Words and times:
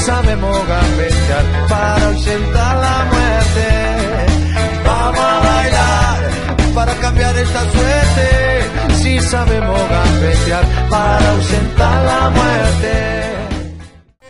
Sabemos 0.00 0.56
gambetear 0.66 1.44
para 1.68 2.06
ausentar 2.06 2.76
la 2.76 3.04
muerte. 3.12 3.68
Vamos 4.84 5.20
a 5.20 5.40
bailar 5.40 6.74
para 6.74 6.94
cambiar 6.94 7.36
esta 7.36 7.60
suerte. 7.70 8.94
Si 8.94 9.20
sabemos 9.20 9.80
gambetear 9.88 10.64
para 10.88 11.30
ausentar 11.30 12.04
la 12.04 12.30
muerte. 12.30 13.10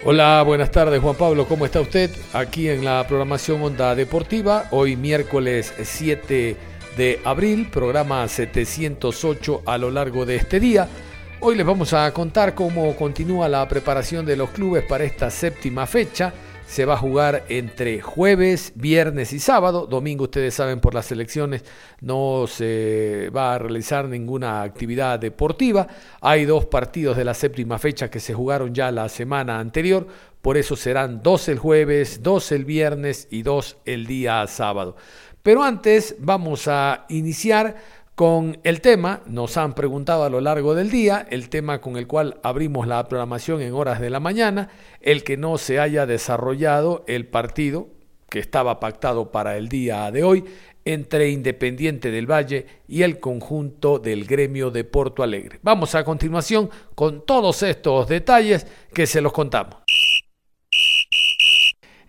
Hola, 0.03 0.43
buenas 0.43 0.71
tardes 0.71 1.01
Juan 1.01 1.15
Pablo, 1.15 1.47
¿cómo 1.47 1.67
está 1.67 1.81
usted? 1.81 2.11
Aquí 2.33 2.71
en 2.71 2.87
la 2.87 3.07
programación 3.07 3.63
Onda 3.63 3.95
Deportiva, 3.95 4.65
hoy 4.71 4.97
miércoles 4.97 5.75
7 5.83 6.57
de 6.97 7.21
abril, 7.23 7.69
programa 7.71 8.27
708 8.27 9.63
a 9.67 9.77
lo 9.77 9.91
largo 9.91 10.25
de 10.25 10.37
este 10.37 10.59
día. 10.59 10.89
Hoy 11.43 11.57
les 11.57 11.65
vamos 11.65 11.95
a 11.95 12.13
contar 12.13 12.55
cómo 12.55 12.95
continúa 12.95 13.49
la 13.49 13.67
preparación 13.67 14.27
de 14.27 14.37
los 14.37 14.51
clubes 14.51 14.85
para 14.85 15.05
esta 15.05 15.31
séptima 15.31 15.87
fecha. 15.87 16.35
Se 16.67 16.85
va 16.85 16.93
a 16.93 16.99
jugar 16.99 17.45
entre 17.49 18.03
jueves, 18.03 18.75
viernes 18.75 19.33
y 19.33 19.39
sábado. 19.39 19.87
Domingo, 19.87 20.25
ustedes 20.25 20.53
saben, 20.53 20.81
por 20.81 20.93
las 20.93 21.11
elecciones 21.13 21.65
no 22.03 22.45
se 22.47 23.31
va 23.35 23.55
a 23.55 23.59
realizar 23.59 24.05
ninguna 24.05 24.61
actividad 24.61 25.19
deportiva. 25.19 25.89
Hay 26.21 26.45
dos 26.45 26.67
partidos 26.67 27.17
de 27.17 27.25
la 27.25 27.33
séptima 27.33 27.79
fecha 27.79 28.11
que 28.11 28.21
se 28.21 28.35
jugaron 28.35 28.75
ya 28.75 28.93
la 28.93 29.09
semana 29.09 29.61
anterior. 29.61 30.07
Por 30.43 30.59
eso 30.59 30.77
serán 30.77 31.23
dos 31.23 31.49
el 31.49 31.59
jueves, 31.59 32.23
dos 32.23 32.53
el 32.53 32.67
viernes 32.67 33.29
y 33.31 33.43
dos 33.43 33.79
el 33.87 34.07
día 34.07 34.47
sábado. 34.47 34.95
Pero 35.43 35.63
antes 35.63 36.17
vamos 36.19 36.69
a 36.69 37.07
iniciar 37.09 37.77
con 38.21 38.59
el 38.65 38.83
tema, 38.83 39.23
nos 39.25 39.57
han 39.57 39.73
preguntado 39.73 40.25
a 40.25 40.29
lo 40.29 40.43
largo 40.43 40.75
del 40.75 40.91
día, 40.91 41.27
el 41.31 41.49
tema 41.49 41.81
con 41.81 41.97
el 41.97 42.07
cual 42.07 42.39
abrimos 42.43 42.87
la 42.87 43.09
programación 43.09 43.63
en 43.63 43.73
horas 43.73 43.99
de 43.99 44.11
la 44.11 44.21
mañana, 44.21 44.69
el 45.01 45.25
que 45.25 45.39
no 45.39 45.57
se 45.57 45.81
haya 45.81 46.05
desarrollado 46.05 47.03
el 47.07 47.27
partido 47.27 47.89
que 48.29 48.39
estaba 48.39 48.79
pactado 48.79 49.33
para 49.33 49.57
el 49.57 49.71
día 49.71 50.11
de 50.11 50.23
hoy 50.23 50.45
entre 50.85 51.31
Independiente 51.31 52.11
del 52.11 52.31
Valle 52.31 52.67
y 52.87 53.05
el 53.05 53.21
conjunto 53.21 53.99
del 53.99 54.27
gremio 54.27 54.71
de 54.71 54.85
Porto 54.85 55.23
Alegre. 55.23 55.59
Vamos 55.63 55.95
a 55.95 56.05
continuación 56.05 56.69
con 56.95 57.25
todos 57.25 57.63
estos 57.63 58.07
detalles 58.07 58.67
que 58.93 59.07
se 59.07 59.23
los 59.23 59.33
contamos. 59.33 59.77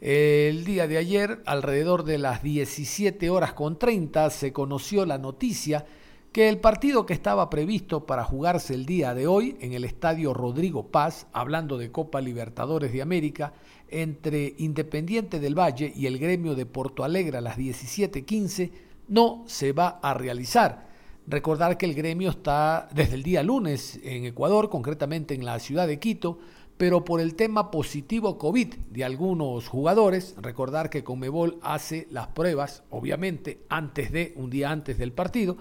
El 0.02 0.66
día 0.66 0.88
de 0.88 0.98
ayer, 0.98 1.42
alrededor 1.46 2.04
de 2.04 2.18
las 2.18 2.44
17 2.44 3.30
horas 3.30 3.54
con 3.54 3.80
30, 3.80 4.30
se 4.30 4.52
conoció 4.52 5.06
la 5.06 5.18
noticia 5.18 5.86
que 6.32 6.48
el 6.48 6.60
partido 6.60 7.06
que 7.06 7.14
estaba 7.14 7.50
previsto 7.50 8.06
para 8.06 8.24
jugarse 8.24 8.74
el 8.74 8.86
día 8.86 9.14
de 9.14 9.28
hoy 9.28 9.58
en 9.60 9.74
el 9.74 9.84
estadio 9.84 10.34
Rodrigo 10.34 10.88
Paz, 10.88 11.28
hablando 11.34 11.78
de 11.78 11.92
Copa 11.92 12.22
Libertadores 12.22 12.94
de 12.94 13.02
América, 13.02 13.54
entre 13.90 14.56
Independiente 14.60 15.42
del 15.42 15.60
Valle 15.60 15.92
y 15.94 16.06
el 16.06 16.20
gremio 16.20 16.56
de 16.56 16.66
Porto 16.66 17.04
Alegre 17.04 17.38
a 17.38 17.42
las 17.42 17.58
17:15, 17.58 18.72
no 19.10 19.44
se 19.46 19.74
va 19.74 20.00
a 20.02 20.14
realizar. 20.14 20.90
Recordar 21.28 21.78
que 21.78 21.86
el 21.86 21.96
gremio 21.96 22.30
está 22.30 22.88
desde 22.94 23.16
el 23.16 23.24
día 23.24 23.44
lunes 23.44 24.00
en 24.02 24.26
Ecuador, 24.26 24.70
concretamente 24.70 25.34
en 25.34 25.44
la 25.44 25.60
ciudad 25.60 25.86
de 25.86 26.00
Quito, 26.00 26.40
pero 26.78 27.04
por 27.04 27.20
el 27.20 27.36
tema 27.36 27.70
positivo 27.72 28.38
COVID 28.38 28.74
de 28.90 29.04
algunos 29.04 29.68
jugadores, 29.68 30.36
recordar 30.42 30.90
que 30.90 31.04
Comebol 31.04 31.60
hace 31.62 32.08
las 32.10 32.28
pruebas, 32.28 32.84
obviamente, 32.90 33.66
antes 33.68 34.14
de, 34.14 34.34
un 34.38 34.50
día 34.50 34.72
antes 34.72 34.98
del 34.98 35.12
partido, 35.12 35.58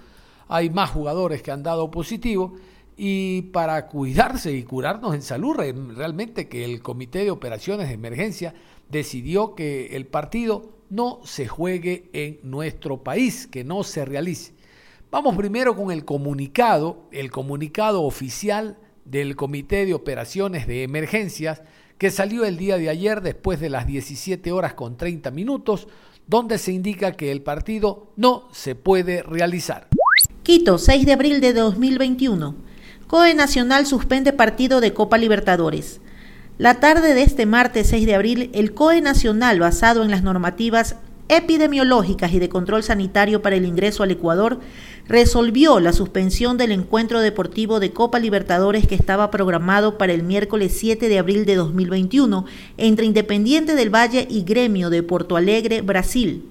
hay 0.51 0.69
más 0.69 0.91
jugadores 0.91 1.43
que 1.43 1.53
han 1.53 1.63
dado 1.63 1.91
positivo 1.91 2.55
y 2.97 3.43
para 3.53 3.87
cuidarse 3.87 4.53
y 4.53 4.63
curarnos 4.65 5.15
en 5.15 5.23
salud, 5.23 5.57
realmente 5.57 6.49
que 6.49 6.65
el 6.65 6.83
Comité 6.83 7.21
de 7.25 7.31
Operaciones 7.31 7.89
de 7.89 7.95
Emergencia 7.95 8.53
decidió 8.91 9.55
que 9.55 9.97
el 9.97 10.07
partido 10.07 10.71
no 10.91 11.21
se 11.25 11.47
juegue 11.47 12.11
en 12.13 12.41
nuestro 12.43 13.03
país, 13.03 13.47
que 13.47 13.65
no 13.65 13.85
se 13.85 14.05
realice. 14.05 14.53
Vamos 15.11 15.37
primero 15.37 15.75
con 15.75 15.91
el 15.91 16.05
comunicado, 16.05 17.05
el 17.13 17.31
comunicado 17.31 18.03
oficial 18.03 18.77
del 19.05 19.37
Comité 19.37 19.87
de 19.87 19.95
Operaciones 19.95 20.67
de 20.67 20.83
Emergencias 20.83 21.63
que 21.97 22.11
salió 22.11 22.45
el 22.45 22.57
día 22.57 22.77
de 22.77 22.89
ayer 22.89 23.21
después 23.21 23.61
de 23.61 23.71
las 23.71 23.87
17 23.87 24.53
horas 24.53 24.75
con 24.75 24.97
30 24.97 25.31
minutos, 25.31 25.87
donde 26.27 26.59
se 26.59 26.73
indica 26.73 27.13
que 27.13 27.31
el 27.31 27.43
partido 27.43 28.13
no 28.17 28.49
se 28.53 28.75
puede 28.75 29.23
realizar. 29.23 29.89
Quito, 30.43 30.79
6 30.79 31.05
de 31.05 31.13
abril 31.13 31.43
de 31.43 31.53
2021. 31.53 32.55
COE 33.07 33.35
Nacional 33.35 33.85
suspende 33.85 34.33
partido 34.33 34.81
de 34.81 34.95
Copa 34.95 35.19
Libertadores. 35.19 36.01
La 36.57 36.81
tarde 36.81 37.13
de 37.13 37.23
este 37.23 37.45
martes 37.45 37.89
6 37.89 38.07
de 38.07 38.15
abril, 38.15 38.51
el 38.55 38.73
COE 38.73 39.03
Nacional, 39.03 39.61
basado 39.61 40.03
en 40.03 40.11
las 40.11 40.23
normativas 40.23 40.97
epidemiológicas 41.29 42.33
y 42.33 42.39
de 42.39 42.49
control 42.49 42.83
sanitario 42.83 43.43
para 43.43 43.57
el 43.57 43.67
ingreso 43.67 44.03
al 44.03 44.13
Ecuador, 44.13 44.61
resolvió 45.07 45.79
la 45.79 45.93
suspensión 45.93 46.57
del 46.57 46.73
encuentro 46.73 47.21
deportivo 47.21 47.79
de 47.79 47.93
Copa 47.93 48.19
Libertadores 48.19 48.87
que 48.87 48.95
estaba 48.95 49.31
programado 49.31 49.99
para 49.99 50.15
el 50.15 50.23
miércoles 50.23 50.75
7 50.75 51.11
de 51.11 51.19
abril 51.19 51.45
de 51.45 51.57
2021 51.57 52.47
entre 52.79 53.05
Independiente 53.05 53.75
del 53.75 53.95
Valle 53.95 54.27
y 54.31 54.45
Gremio 54.45 54.89
de 54.89 55.03
Porto 55.03 55.37
Alegre, 55.37 55.83
Brasil. 55.83 56.47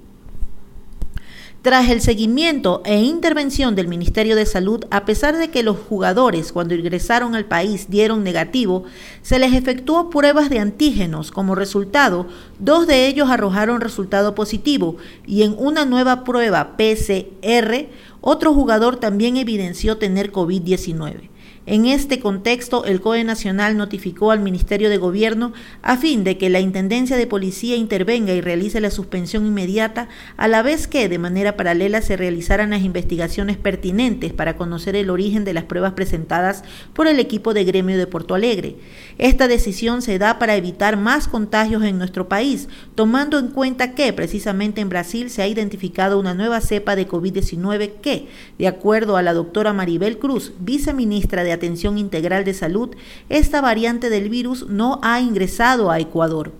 Tras 1.62 1.90
el 1.90 2.00
seguimiento 2.00 2.82
e 2.86 3.02
intervención 3.02 3.76
del 3.76 3.90
Ministerio 3.90 4.38
de 4.38 4.46
Salud, 4.46 4.86
a 4.92 5.04
pesar 5.04 5.36
de 5.36 5.50
que 5.50 5.62
los 5.62 5.76
jugadores 5.78 6.54
cuando 6.54 6.74
ingresaron 6.74 7.36
al 7.36 7.44
país 7.44 7.88
dieron 7.90 8.24
negativo, 8.24 8.86
se 9.24 9.40
les 9.40 9.54
efectuó 9.54 10.10
pruebas 10.10 10.50
de 10.50 10.60
antígenos. 10.60 11.32
Como 11.32 11.56
resultado, 11.56 12.28
dos 12.60 12.88
de 12.88 13.08
ellos 13.08 13.30
arrojaron 13.30 13.82
resultado 13.82 14.36
positivo 14.36 14.96
y 15.28 15.44
en 15.44 15.54
una 15.58 15.84
nueva 15.84 16.24
prueba 16.24 16.78
PCR, 16.78 17.90
otro 18.22 18.54
jugador 18.54 18.96
también 18.96 19.36
evidenció 19.36 19.98
tener 19.98 20.32
COVID-19. 20.32 21.30
En 21.72 21.86
este 21.86 22.20
contexto, 22.20 22.84
el 22.86 23.00
COE 23.00 23.24
Nacional 23.24 23.78
notificó 23.78 24.32
al 24.32 24.40
Ministerio 24.40 24.90
de 24.90 24.98
Gobierno 24.98 25.54
a 25.84 25.98
fin 25.98 26.24
de 26.24 26.36
que 26.36 26.50
la 26.50 26.62
Intendencia 26.62 27.16
de 27.16 27.28
Policía 27.28 27.76
intervenga 27.76 28.34
y 28.34 28.42
realice 28.42 28.82
la 28.82 28.90
suspensión 28.90 29.46
inmediata, 29.46 30.10
a 30.36 30.48
la 30.48 30.64
vez 30.64 30.88
que 30.88 31.08
de 31.08 31.20
manera 31.20 31.58
paralela 31.58 32.02
se 32.02 32.18
realizaran 32.18 32.72
las 32.72 32.82
investigaciones 32.82 33.56
pertinentes 33.58 34.34
para 34.34 34.58
conocer 34.58 34.96
el 34.96 35.12
origen 35.12 35.46
de 35.46 35.54
las 35.54 35.66
pruebas 35.66 35.94
presentadas 35.94 36.64
por 36.94 37.06
el 37.06 37.20
equipo 37.20 37.54
de 37.54 37.66
gremio 37.66 38.00
de 38.00 38.08
Porto 38.08 38.34
Alegre. 38.34 38.78
Esta 39.20 39.48
decisión 39.48 40.02
se 40.02 40.18
da 40.18 40.40
para 40.40 40.56
evitar 40.56 40.98
más 40.98 41.28
contagios 41.28 41.84
en 41.84 42.00
nuestro 42.00 42.28
país, 42.28 42.68
tomando 42.96 43.38
en 43.38 43.50
cuenta 43.50 43.94
que 43.94 44.12
precisamente 44.12 44.82
en 44.82 44.90
Brasil 44.90 45.30
se 45.30 45.44
ha 45.44 45.48
identificado 45.48 46.20
una 46.20 46.34
nueva 46.34 46.62
cepa 46.62 46.96
de 46.96 47.08
COVID-19 47.08 48.02
que, 48.02 48.28
de 48.58 48.68
acuerdo 48.68 49.18
a 49.18 49.22
la 49.22 49.36
doctora 49.36 49.72
Maribel 49.72 50.18
Cruz, 50.18 50.54
viceministra 50.60 51.44
de 51.44 51.59
Atención 51.60 51.98
Integral 51.98 52.46
de 52.46 52.54
Salud, 52.54 52.96
esta 53.28 53.60
variante 53.60 54.10
del 54.10 54.30
virus 54.30 54.68
no 54.70 55.02
ha 55.04 55.20
ingresado 55.20 55.92
a 55.92 56.00
Ecuador. 56.00 56.54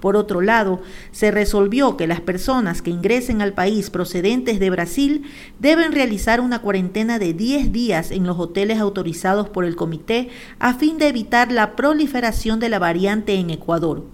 Por 0.00 0.16
otro 0.16 0.40
lado, 0.40 0.80
se 1.12 1.30
resolvió 1.30 1.98
que 1.98 2.06
las 2.06 2.22
personas 2.22 2.80
que 2.80 2.90
ingresen 2.90 3.42
al 3.42 3.52
país 3.52 3.90
procedentes 3.90 4.58
de 4.58 4.70
Brasil 4.70 5.24
deben 5.58 5.92
realizar 5.92 6.40
una 6.40 6.62
cuarentena 6.62 7.18
de 7.18 7.34
10 7.34 7.70
días 7.70 8.10
en 8.10 8.24
los 8.24 8.38
hoteles 8.38 8.78
autorizados 8.78 9.50
por 9.50 9.66
el 9.66 9.76
comité 9.76 10.30
a 10.58 10.72
fin 10.72 10.96
de 10.96 11.08
evitar 11.08 11.52
la 11.52 11.76
proliferación 11.76 12.58
de 12.58 12.70
la 12.70 12.78
variante 12.78 13.34
en 13.34 13.50
Ecuador. 13.50 14.04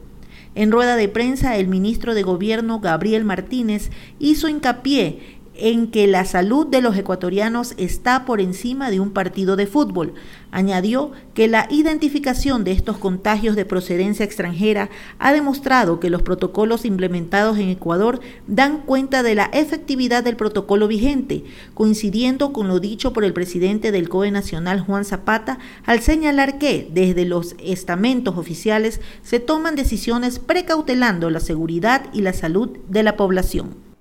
En 0.56 0.72
rueda 0.72 0.96
de 0.96 1.08
prensa, 1.08 1.56
el 1.56 1.68
ministro 1.68 2.14
de 2.14 2.24
Gobierno, 2.24 2.80
Gabriel 2.80 3.24
Martínez, 3.24 3.90
hizo 4.18 4.48
hincapié 4.48 5.40
en 5.54 5.90
que 5.90 6.06
la 6.06 6.24
salud 6.24 6.66
de 6.66 6.80
los 6.80 6.96
ecuatorianos 6.96 7.74
está 7.76 8.24
por 8.24 8.40
encima 8.40 8.90
de 8.90 9.00
un 9.00 9.10
partido 9.10 9.56
de 9.56 9.66
fútbol. 9.66 10.14
Añadió 10.50 11.12
que 11.34 11.48
la 11.48 11.66
identificación 11.70 12.64
de 12.64 12.72
estos 12.72 12.98
contagios 12.98 13.56
de 13.56 13.64
procedencia 13.64 14.24
extranjera 14.24 14.90
ha 15.18 15.32
demostrado 15.32 16.00
que 16.00 16.10
los 16.10 16.22
protocolos 16.22 16.84
implementados 16.84 17.58
en 17.58 17.68
Ecuador 17.68 18.20
dan 18.46 18.78
cuenta 18.78 19.22
de 19.22 19.34
la 19.34 19.46
efectividad 19.46 20.24
del 20.24 20.36
protocolo 20.36 20.88
vigente, 20.88 21.44
coincidiendo 21.74 22.52
con 22.52 22.68
lo 22.68 22.80
dicho 22.80 23.12
por 23.12 23.24
el 23.24 23.32
presidente 23.32 23.92
del 23.92 24.08
COE 24.08 24.30
Nacional 24.30 24.80
Juan 24.80 25.04
Zapata 25.04 25.58
al 25.84 26.00
señalar 26.00 26.58
que 26.58 26.88
desde 26.92 27.24
los 27.24 27.56
estamentos 27.62 28.36
oficiales 28.36 29.00
se 29.22 29.40
toman 29.40 29.76
decisiones 29.76 30.38
precautelando 30.38 31.30
la 31.30 31.40
seguridad 31.40 32.06
y 32.12 32.22
la 32.22 32.32
salud 32.32 32.70
de 32.88 33.02
la 33.02 33.16
población. 33.16 33.91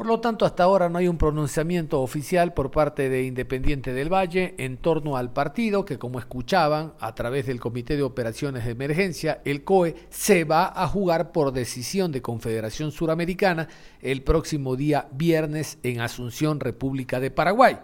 Por 0.00 0.06
lo 0.06 0.18
tanto, 0.18 0.46
hasta 0.46 0.62
ahora 0.62 0.88
no 0.88 0.96
hay 0.96 1.08
un 1.08 1.18
pronunciamiento 1.18 2.00
oficial 2.00 2.54
por 2.54 2.70
parte 2.70 3.10
de 3.10 3.24
Independiente 3.24 3.92
del 3.92 4.10
Valle 4.10 4.54
en 4.56 4.78
torno 4.78 5.18
al 5.18 5.30
partido 5.30 5.84
que, 5.84 5.98
como 5.98 6.18
escuchaban, 6.18 6.94
a 7.00 7.14
través 7.14 7.44
del 7.44 7.60
Comité 7.60 7.98
de 7.98 8.02
Operaciones 8.02 8.64
de 8.64 8.70
Emergencia, 8.70 9.42
el 9.44 9.62
COE 9.62 9.96
se 10.08 10.44
va 10.44 10.72
a 10.74 10.88
jugar 10.88 11.32
por 11.32 11.52
decisión 11.52 12.12
de 12.12 12.22
Confederación 12.22 12.92
Suramericana 12.92 13.68
el 14.00 14.22
próximo 14.22 14.74
día 14.74 15.06
viernes 15.12 15.76
en 15.82 16.00
Asunción, 16.00 16.60
República 16.60 17.20
de 17.20 17.30
Paraguay. 17.30 17.76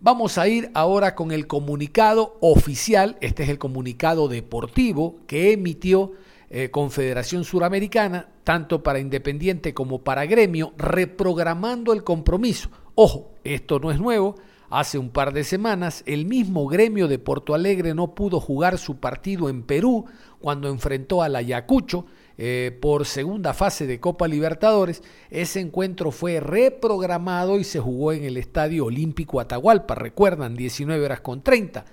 Vamos 0.00 0.38
a 0.38 0.48
ir 0.48 0.70
ahora 0.72 1.14
con 1.14 1.32
el 1.32 1.46
comunicado 1.46 2.38
oficial, 2.40 3.18
este 3.20 3.42
es 3.42 3.50
el 3.50 3.58
comunicado 3.58 4.26
deportivo 4.26 5.18
que 5.26 5.52
emitió 5.52 6.12
eh, 6.48 6.70
Confederación 6.70 7.44
Suramericana, 7.44 8.28
tanto 8.44 8.82
para 8.82 8.98
Independiente 8.98 9.74
como 9.74 10.02
para 10.02 10.26
Gremio, 10.26 10.72
reprogramando 10.76 11.92
el 11.92 12.04
compromiso. 12.04 12.70
Ojo, 12.94 13.32
esto 13.44 13.78
no 13.78 13.90
es 13.90 13.98
nuevo. 13.98 14.34
Hace 14.70 14.96
un 14.96 15.10
par 15.10 15.34
de 15.34 15.44
semanas 15.44 16.02
el 16.06 16.24
mismo 16.24 16.66
gremio 16.66 17.06
de 17.06 17.18
Porto 17.18 17.54
Alegre 17.54 17.94
no 17.94 18.14
pudo 18.14 18.40
jugar 18.40 18.78
su 18.78 18.96
partido 18.96 19.50
en 19.50 19.64
Perú 19.64 20.06
cuando 20.40 20.70
enfrentó 20.70 21.22
al 21.22 21.36
Ayacucho 21.36 22.06
eh, 22.38 22.78
por 22.80 23.04
segunda 23.04 23.52
fase 23.52 23.86
de 23.86 24.00
Copa 24.00 24.26
Libertadores. 24.26 25.02
Ese 25.28 25.60
encuentro 25.60 26.10
fue 26.10 26.40
reprogramado 26.40 27.60
y 27.60 27.64
se 27.64 27.80
jugó 27.80 28.12
en 28.12 28.24
el 28.24 28.38
Estadio 28.38 28.86
Olímpico 28.86 29.40
Atahualpa, 29.40 29.94
recuerdan, 29.94 30.56
19 30.56 31.04
horas 31.04 31.20
con 31.20 31.42
30. 31.42 31.84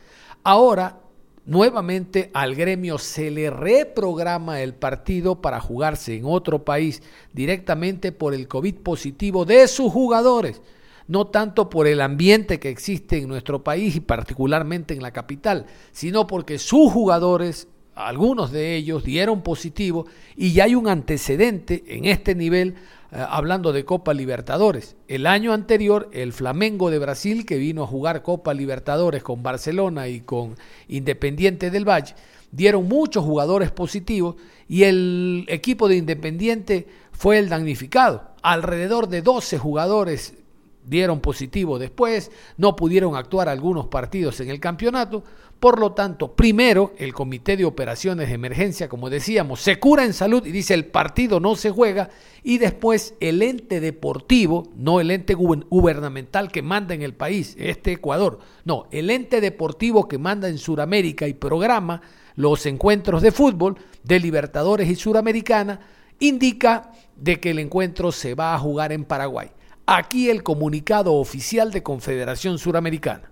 Ahora 0.45 1.01
Nuevamente 1.49 2.29
al 2.35 2.53
gremio 2.53 2.99
se 2.99 3.31
le 3.31 3.49
reprograma 3.49 4.61
el 4.61 4.75
partido 4.75 5.41
para 5.41 5.59
jugarse 5.59 6.15
en 6.15 6.25
otro 6.25 6.63
país 6.63 7.01
directamente 7.33 8.11
por 8.11 8.35
el 8.35 8.47
COVID 8.47 8.75
positivo 8.75 9.45
de 9.45 9.67
sus 9.67 9.91
jugadores, 9.91 10.61
no 11.07 11.25
tanto 11.25 11.67
por 11.67 11.87
el 11.87 12.01
ambiente 12.01 12.59
que 12.59 12.69
existe 12.69 13.17
en 13.17 13.27
nuestro 13.27 13.63
país 13.63 13.95
y 13.95 13.99
particularmente 13.99 14.93
en 14.93 15.01
la 15.01 15.09
capital, 15.09 15.65
sino 15.91 16.27
porque 16.27 16.59
sus 16.59 16.93
jugadores, 16.93 17.67
algunos 17.99 18.51
de 18.51 18.75
ellos, 18.75 19.03
dieron 19.03 19.41
positivo 19.41 20.05
y 20.35 20.53
ya 20.53 20.63
hay 20.63 20.75
un 20.75 20.87
antecedente 20.87 21.83
en 21.87 22.05
este 22.05 22.33
nivel 22.33 22.75
eh, 23.11 23.25
hablando 23.27 23.73
de 23.73 23.83
Copa 23.85 24.13
Libertadores. 24.13 24.95
El 25.07 25.25
año 25.25 25.51
anterior, 25.51 26.09
el 26.13 26.31
Flamengo 26.31 26.89
de 26.91 26.99
Brasil, 26.99 27.45
que 27.45 27.57
vino 27.57 27.83
a 27.83 27.87
jugar 27.87 28.23
Copa 28.23 28.53
Libertadores 28.53 29.21
con 29.21 29.43
Barcelona 29.43 30.07
y 30.07 30.21
con 30.21 30.55
Independiente 30.87 31.71
del 31.71 31.87
Valle, 31.87 32.15
dieron 32.51 32.87
muchos 32.87 33.25
jugadores 33.25 33.71
positivos 33.71 34.35
y 34.67 34.83
el 34.83 35.45
equipo 35.49 35.89
de 35.89 35.97
Independiente 35.97 36.87
fue 37.11 37.37
el 37.37 37.49
damnificado. 37.49 38.29
Alrededor 38.41 39.09
de 39.09 39.21
12 39.21 39.57
jugadores 39.57 40.35
dieron 40.89 41.19
positivo 41.19 41.77
después, 41.77 42.31
no 42.57 42.75
pudieron 42.75 43.15
actuar 43.15 43.47
algunos 43.47 43.87
partidos 43.87 44.39
en 44.39 44.49
el 44.49 44.59
campeonato, 44.59 45.23
por 45.59 45.77
lo 45.77 45.91
tanto, 45.91 46.35
primero 46.35 46.93
el 46.97 47.13
Comité 47.13 47.57
de 47.57 47.65
Operaciones 47.65 48.29
de 48.29 48.35
Emergencia, 48.35 48.87
como 48.87 49.09
decíamos, 49.09 49.59
se 49.59 49.77
cura 49.77 50.05
en 50.05 50.13
salud 50.13 50.45
y 50.45 50.51
dice 50.51 50.73
el 50.73 50.85
partido 50.85 51.41
no 51.41 51.55
se 51.55 51.69
juega 51.69 52.09
y 52.43 52.59
después 52.59 53.13
el 53.19 53.41
ente 53.41 53.81
deportivo, 53.81 54.69
no 54.77 55.01
el 55.01 55.11
ente 55.11 55.33
gubernamental 55.33 56.49
que 56.49 56.61
manda 56.61 56.95
en 56.95 57.01
el 57.01 57.13
país, 57.13 57.57
este 57.59 57.91
Ecuador, 57.91 58.39
no, 58.63 58.87
el 58.91 59.09
ente 59.09 59.41
deportivo 59.41 60.07
que 60.07 60.17
manda 60.17 60.47
en 60.47 60.57
Sudamérica 60.57 61.27
y 61.27 61.33
programa 61.33 62.01
los 62.35 62.65
encuentros 62.65 63.21
de 63.21 63.33
fútbol 63.33 63.75
de 64.03 64.19
Libertadores 64.21 64.89
y 64.89 64.95
Suramericana, 64.95 65.81
indica 66.19 66.93
de 67.17 67.41
que 67.41 67.51
el 67.51 67.59
encuentro 67.59 68.13
se 68.13 68.33
va 68.33 68.55
a 68.55 68.59
jugar 68.59 68.93
en 68.93 69.03
Paraguay. 69.03 69.49
Aquí 69.91 70.29
el 70.29 70.43
comunicado 70.43 71.15
oficial 71.15 71.71
de 71.71 71.81
Confederación 71.81 72.59
Suramericana. 72.59 73.31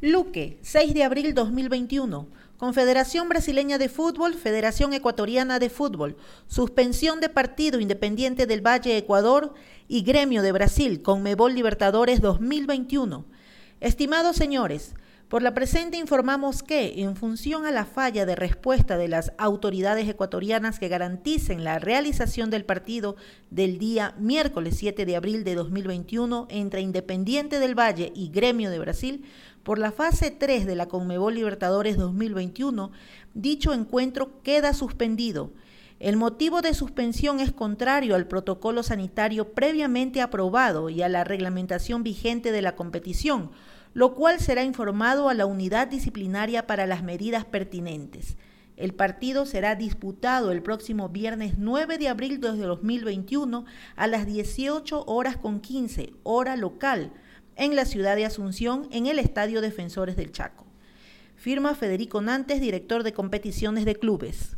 Luque, 0.00 0.58
6 0.60 0.92
de 0.92 1.04
abril 1.04 1.34
2021. 1.34 2.26
Confederación 2.56 3.28
Brasileña 3.28 3.78
de 3.78 3.88
Fútbol, 3.88 4.34
Federación 4.34 4.92
Ecuatoriana 4.92 5.60
de 5.60 5.70
Fútbol, 5.70 6.16
suspensión 6.48 7.20
de 7.20 7.28
partido 7.28 7.78
Independiente 7.78 8.46
del 8.46 8.60
Valle 8.60 8.96
Ecuador 8.96 9.54
y 9.86 10.02
Gremio 10.02 10.42
de 10.42 10.50
Brasil, 10.50 11.00
Conmebol 11.00 11.54
Libertadores 11.54 12.20
2021. 12.20 13.24
Estimados 13.78 14.34
señores, 14.34 14.96
por 15.28 15.42
la 15.42 15.52
presente 15.52 15.98
informamos 15.98 16.62
que, 16.62 17.02
en 17.02 17.14
función 17.14 17.66
a 17.66 17.70
la 17.70 17.84
falla 17.84 18.24
de 18.24 18.34
respuesta 18.34 18.96
de 18.96 19.08
las 19.08 19.32
autoridades 19.36 20.08
ecuatorianas 20.08 20.78
que 20.78 20.88
garanticen 20.88 21.64
la 21.64 21.78
realización 21.78 22.48
del 22.48 22.64
partido 22.64 23.16
del 23.50 23.78
día 23.78 24.14
miércoles 24.18 24.76
7 24.78 25.04
de 25.04 25.16
abril 25.16 25.44
de 25.44 25.54
2021 25.54 26.46
entre 26.48 26.80
Independiente 26.80 27.58
del 27.58 27.78
Valle 27.78 28.10
y 28.14 28.30
Gremio 28.30 28.70
de 28.70 28.78
Brasil, 28.78 29.24
por 29.64 29.78
la 29.78 29.92
fase 29.92 30.30
3 30.30 30.64
de 30.64 30.76
la 30.76 30.86
Conmebol 30.86 31.34
Libertadores 31.34 31.98
2021, 31.98 32.90
dicho 33.34 33.74
encuentro 33.74 34.42
queda 34.42 34.72
suspendido. 34.72 35.52
El 36.00 36.16
motivo 36.16 36.62
de 36.62 36.72
suspensión 36.72 37.40
es 37.40 37.52
contrario 37.52 38.14
al 38.14 38.28
protocolo 38.28 38.82
sanitario 38.82 39.52
previamente 39.52 40.22
aprobado 40.22 40.88
y 40.88 41.02
a 41.02 41.08
la 41.10 41.24
reglamentación 41.24 42.02
vigente 42.02 42.50
de 42.50 42.62
la 42.62 42.76
competición, 42.76 43.50
lo 43.94 44.14
cual 44.14 44.40
será 44.40 44.64
informado 44.64 45.28
a 45.28 45.34
la 45.34 45.46
unidad 45.46 45.88
disciplinaria 45.88 46.66
para 46.66 46.86
las 46.86 47.02
medidas 47.02 47.44
pertinentes. 47.44 48.36
El 48.76 48.94
partido 48.94 49.44
será 49.44 49.74
disputado 49.74 50.52
el 50.52 50.62
próximo 50.62 51.08
viernes 51.08 51.54
9 51.58 51.98
de 51.98 52.08
abril 52.08 52.40
de 52.40 52.56
2021 52.56 53.64
a 53.96 54.06
las 54.06 54.24
18 54.24 55.04
horas 55.06 55.36
con 55.36 55.60
15, 55.60 56.12
hora 56.22 56.54
local, 56.56 57.12
en 57.56 57.74
la 57.74 57.84
ciudad 57.84 58.14
de 58.14 58.24
Asunción, 58.24 58.86
en 58.92 59.06
el 59.06 59.18
Estadio 59.18 59.60
Defensores 59.60 60.16
del 60.16 60.30
Chaco. 60.30 60.64
Firma 61.34 61.74
Federico 61.74 62.20
Nantes, 62.20 62.60
director 62.60 63.02
de 63.02 63.12
competiciones 63.12 63.84
de 63.84 63.96
clubes. 63.96 64.56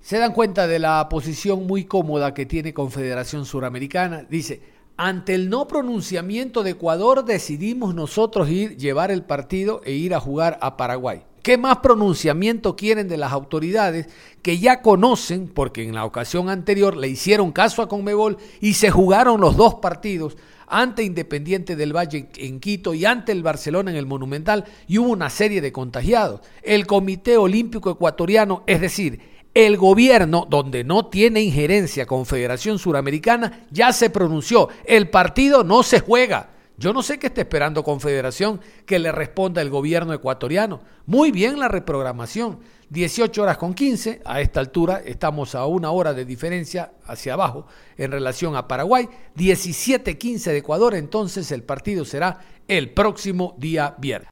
Se 0.00 0.18
dan 0.18 0.32
cuenta 0.32 0.66
de 0.66 0.78
la 0.78 1.08
posición 1.08 1.66
muy 1.66 1.84
cómoda 1.84 2.34
que 2.34 2.46
tiene 2.46 2.72
Confederación 2.72 3.44
Suramericana. 3.44 4.24
Dice, 4.28 4.60
ante 4.96 5.34
el 5.34 5.48
no 5.50 5.66
pronunciamiento 5.66 6.62
de 6.62 6.70
Ecuador 6.70 7.24
decidimos 7.24 7.94
nosotros 7.94 8.48
ir, 8.50 8.76
llevar 8.76 9.10
el 9.10 9.22
partido 9.22 9.80
e 9.84 9.92
ir 9.92 10.14
a 10.14 10.20
jugar 10.20 10.58
a 10.60 10.76
Paraguay. 10.76 11.22
¿Qué 11.42 11.58
más 11.58 11.78
pronunciamiento 11.78 12.76
quieren 12.76 13.08
de 13.08 13.16
las 13.16 13.32
autoridades 13.32 14.06
que 14.42 14.58
ya 14.58 14.80
conocen, 14.80 15.48
porque 15.48 15.82
en 15.82 15.94
la 15.94 16.04
ocasión 16.04 16.48
anterior 16.48 16.96
le 16.96 17.08
hicieron 17.08 17.50
caso 17.50 17.82
a 17.82 17.88
Conmebol 17.88 18.36
y 18.60 18.74
se 18.74 18.92
jugaron 18.92 19.40
los 19.40 19.56
dos 19.56 19.74
partidos 19.76 20.36
ante 20.68 21.02
Independiente 21.02 21.74
del 21.74 21.94
Valle 21.94 22.28
en 22.36 22.60
Quito 22.60 22.94
y 22.94 23.04
ante 23.04 23.32
el 23.32 23.42
Barcelona 23.42 23.90
en 23.90 23.96
el 23.96 24.06
Monumental 24.06 24.64
y 24.86 24.98
hubo 24.98 25.10
una 25.10 25.30
serie 25.30 25.60
de 25.60 25.72
contagiados? 25.72 26.42
El 26.62 26.86
Comité 26.86 27.36
Olímpico 27.36 27.90
Ecuatoriano, 27.90 28.62
es 28.68 28.80
decir, 28.80 29.20
el 29.54 29.76
gobierno, 29.76 30.46
donde 30.48 30.84
no 30.84 31.06
tiene 31.06 31.42
injerencia 31.42 32.06
Confederación 32.06 32.78
Suramericana, 32.78 33.66
ya 33.70 33.92
se 33.92 34.10
pronunció. 34.10 34.68
El 34.84 35.10
partido 35.10 35.64
no 35.64 35.82
se 35.82 36.00
juega. 36.00 36.50
Yo 36.78 36.92
no 36.92 37.02
sé 37.02 37.18
qué 37.18 37.28
está 37.28 37.42
esperando 37.42 37.84
Confederación 37.84 38.60
que 38.86 38.98
le 38.98 39.12
responda 39.12 39.60
el 39.60 39.70
gobierno 39.70 40.14
ecuatoriano. 40.14 40.80
Muy 41.06 41.30
bien 41.30 41.60
la 41.60 41.68
reprogramación. 41.68 42.60
18 42.88 43.42
horas 43.42 43.56
con 43.56 43.72
15, 43.72 44.20
a 44.24 44.40
esta 44.40 44.60
altura 44.60 45.02
estamos 45.04 45.54
a 45.54 45.64
una 45.64 45.90
hora 45.90 46.12
de 46.12 46.26
diferencia 46.26 46.92
hacia 47.06 47.34
abajo 47.34 47.66
en 47.96 48.10
relación 48.10 48.54
a 48.56 48.68
Paraguay. 48.68 49.08
17-15 49.36 50.44
de 50.44 50.58
Ecuador, 50.58 50.94
entonces 50.94 51.52
el 51.52 51.62
partido 51.62 52.04
será 52.04 52.40
el 52.68 52.90
próximo 52.90 53.54
día 53.58 53.94
viernes. 53.98 54.28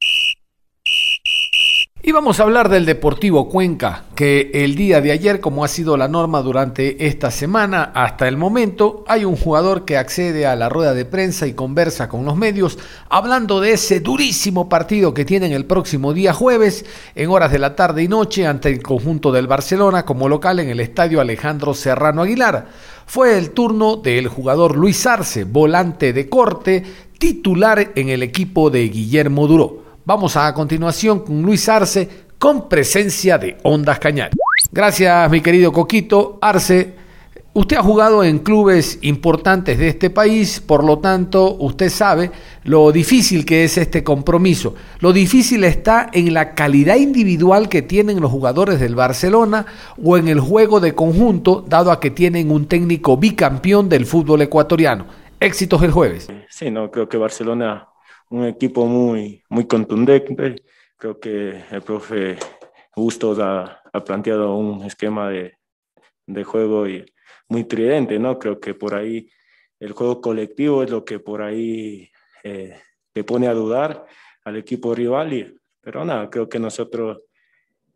Y 2.02 2.12
vamos 2.12 2.40
a 2.40 2.44
hablar 2.44 2.70
del 2.70 2.86
Deportivo 2.86 3.50
Cuenca, 3.50 4.04
que 4.14 4.50
el 4.54 4.74
día 4.74 5.02
de 5.02 5.12
ayer, 5.12 5.38
como 5.38 5.64
ha 5.64 5.68
sido 5.68 5.98
la 5.98 6.08
norma 6.08 6.40
durante 6.40 7.06
esta 7.06 7.30
semana 7.30 7.92
hasta 7.94 8.26
el 8.26 8.38
momento, 8.38 9.04
hay 9.06 9.26
un 9.26 9.36
jugador 9.36 9.84
que 9.84 9.98
accede 9.98 10.46
a 10.46 10.56
la 10.56 10.70
rueda 10.70 10.94
de 10.94 11.04
prensa 11.04 11.46
y 11.46 11.52
conversa 11.52 12.08
con 12.08 12.24
los 12.24 12.38
medios 12.38 12.78
hablando 13.10 13.60
de 13.60 13.72
ese 13.72 14.00
durísimo 14.00 14.66
partido 14.70 15.12
que 15.12 15.26
tienen 15.26 15.52
el 15.52 15.66
próximo 15.66 16.14
día 16.14 16.32
jueves 16.32 16.86
en 17.14 17.28
horas 17.28 17.52
de 17.52 17.58
la 17.58 17.76
tarde 17.76 18.02
y 18.02 18.08
noche 18.08 18.46
ante 18.46 18.70
el 18.70 18.82
conjunto 18.82 19.30
del 19.30 19.46
Barcelona 19.46 20.06
como 20.06 20.26
local 20.26 20.58
en 20.58 20.70
el 20.70 20.80
estadio 20.80 21.20
Alejandro 21.20 21.74
Serrano 21.74 22.22
Aguilar. 22.22 22.68
Fue 23.04 23.36
el 23.36 23.50
turno 23.50 23.96
del 23.96 24.28
jugador 24.28 24.74
Luis 24.74 25.04
Arce, 25.06 25.44
volante 25.44 26.14
de 26.14 26.30
corte, 26.30 26.82
titular 27.18 27.92
en 27.94 28.08
el 28.08 28.22
equipo 28.22 28.70
de 28.70 28.88
Guillermo 28.88 29.46
Duró. 29.46 29.89
Vamos 30.10 30.36
a, 30.36 30.52
continuación 30.52 31.20
con 31.20 31.40
Luis 31.40 31.68
Arce 31.68 32.08
con 32.36 32.68
presencia 32.68 33.38
de 33.38 33.58
Ondas 33.62 34.00
Cañar. 34.00 34.30
Gracias, 34.72 35.30
mi 35.30 35.40
querido 35.40 35.72
Coquito. 35.72 36.36
Arce, 36.42 36.96
usted 37.52 37.76
ha 37.76 37.82
jugado 37.84 38.24
en 38.24 38.40
clubes 38.40 38.98
importantes 39.02 39.78
de 39.78 39.86
este 39.86 40.10
país, 40.10 40.58
por 40.58 40.82
lo 40.82 40.98
tanto, 40.98 41.54
usted 41.60 41.90
sabe 41.90 42.32
lo 42.64 42.90
difícil 42.90 43.46
que 43.46 43.62
es 43.62 43.78
este 43.78 44.02
compromiso. 44.02 44.74
Lo 44.98 45.12
difícil 45.12 45.62
está 45.62 46.10
en 46.12 46.34
la 46.34 46.56
calidad 46.56 46.96
individual 46.96 47.68
que 47.68 47.82
tienen 47.82 48.20
los 48.20 48.32
jugadores 48.32 48.80
del 48.80 48.96
Barcelona 48.96 49.64
o 50.02 50.16
en 50.16 50.26
el 50.26 50.40
juego 50.40 50.80
de 50.80 50.92
conjunto, 50.92 51.64
dado 51.68 51.92
a 51.92 52.00
que 52.00 52.10
tienen 52.10 52.50
un 52.50 52.66
técnico 52.66 53.16
bicampeón 53.16 53.88
del 53.88 54.06
fútbol 54.06 54.42
ecuatoriano. 54.42 55.06
Éxitos 55.38 55.80
el 55.84 55.92
jueves. 55.92 56.26
Sí, 56.48 56.68
no, 56.68 56.90
creo 56.90 57.08
que 57.08 57.16
Barcelona 57.16 57.89
un 58.30 58.44
equipo 58.44 58.86
muy, 58.86 59.42
muy 59.48 59.66
contundente. 59.66 60.62
Creo 60.96 61.20
que 61.20 61.62
el 61.70 61.82
profe 61.82 62.38
Bustos 62.96 63.38
ha, 63.38 63.82
ha 63.92 64.04
planteado 64.04 64.56
un 64.56 64.84
esquema 64.84 65.30
de, 65.30 65.54
de, 66.26 66.44
juego 66.44 66.88
y 66.88 67.04
muy 67.48 67.64
tridente, 67.64 68.18
¿no? 68.18 68.38
Creo 68.38 68.60
que 68.60 68.74
por 68.74 68.94
ahí 68.94 69.30
el 69.78 69.92
juego 69.92 70.20
colectivo 70.20 70.82
es 70.82 70.90
lo 70.90 71.04
que 71.04 71.18
por 71.18 71.42
ahí 71.42 72.10
eh, 72.44 72.78
te 73.12 73.24
pone 73.24 73.48
a 73.48 73.54
dudar 73.54 74.06
al 74.44 74.56
equipo 74.56 74.94
rival. 74.94 75.60
Pero 75.80 76.04
nada, 76.04 76.28
creo 76.30 76.48
que 76.48 76.58
nosotros 76.58 77.22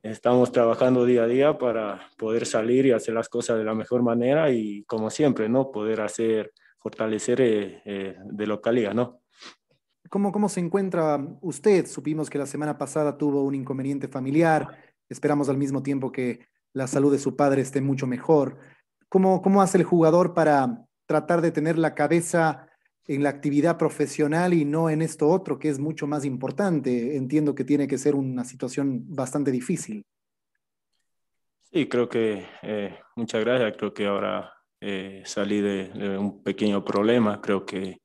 estamos 0.03 0.51
trabajando 0.53 1.05
día 1.05 1.25
a 1.25 1.29
día 1.29 1.59
para 1.59 2.09
poder 2.17 2.47
salir 2.47 2.87
y 2.87 2.93
hacer 2.93 3.15
las 3.15 3.29
cosas 3.29 3.59
de 3.59 3.65
la 3.65 3.75
mejor 3.75 4.03
manera 4.03 4.51
y 4.51 4.85
como 4.85 5.11
siempre, 5.11 5.49
¿no? 5.49 5.71
Poder 5.71 6.01
hacer, 6.01 6.53
fortalecer 6.79 7.41
eh, 7.41 7.83
eh, 7.85 8.17
de 8.25 8.47
localidad, 8.47 8.95
¿no? 8.95 9.24
¿Cómo, 10.11 10.33
¿Cómo 10.33 10.49
se 10.49 10.61
encuentra 10.61 11.19
usted? 11.41 11.87
Supimos 11.87 12.29
que 12.29 12.39
la 12.39 12.47
semana 12.47 12.77
pasada 12.77 13.17
tuvo 13.17 13.43
un 13.43 13.55
inconveniente 13.55 14.09
familiar. 14.09 14.79
Esperamos 15.09 15.49
al 15.49 15.57
mismo 15.57 15.83
tiempo 15.83 16.13
que 16.13 16.47
la 16.73 16.87
salud 16.87 17.13
de 17.13 17.19
su 17.19 17.37
padre 17.37 17.63
esté 17.63 17.81
mucho 17.81 18.07
mejor. 18.07 18.59
¿Cómo, 19.09 19.41
cómo 19.43 19.63
hace 19.63 19.79
el 19.79 19.85
jugador 19.85 20.35
para 20.35 20.85
tratar 21.07 21.41
de 21.41 21.53
tener 21.53 21.79
la 21.79 21.95
cabeza 21.95 22.69
en 23.07 23.23
la 23.23 23.31
actividad 23.31 23.77
profesional 23.77 24.55
y 24.55 24.65
no 24.65 24.91
en 24.91 25.03
esto 25.03 25.29
otro 25.29 25.59
que 25.59 25.69
es 25.69 25.79
mucho 25.79 26.07
más 26.07 26.25
importante? 26.25 27.17
Entiendo 27.17 27.55
que 27.55 27.65
tiene 27.65 27.87
que 27.87 27.99
ser 27.99 28.15
una 28.15 28.45
situación 28.45 29.05
bastante 29.07 29.51
difícil. 29.51 30.05
Sí, 31.73 31.89
creo 31.89 32.09
que 32.09 32.47
eh, 32.63 32.99
muchas 33.17 33.43
gracias. 33.43 33.75
Creo 33.77 33.95
que 33.95 34.07
ahora 34.07 34.53
eh, 34.81 35.23
salí 35.25 35.61
de, 35.61 35.89
de, 35.89 36.19
un 36.19 36.43
pequeño 36.43 36.85
problema. 36.85 37.41
Creo 37.41 37.65
que 37.65 38.01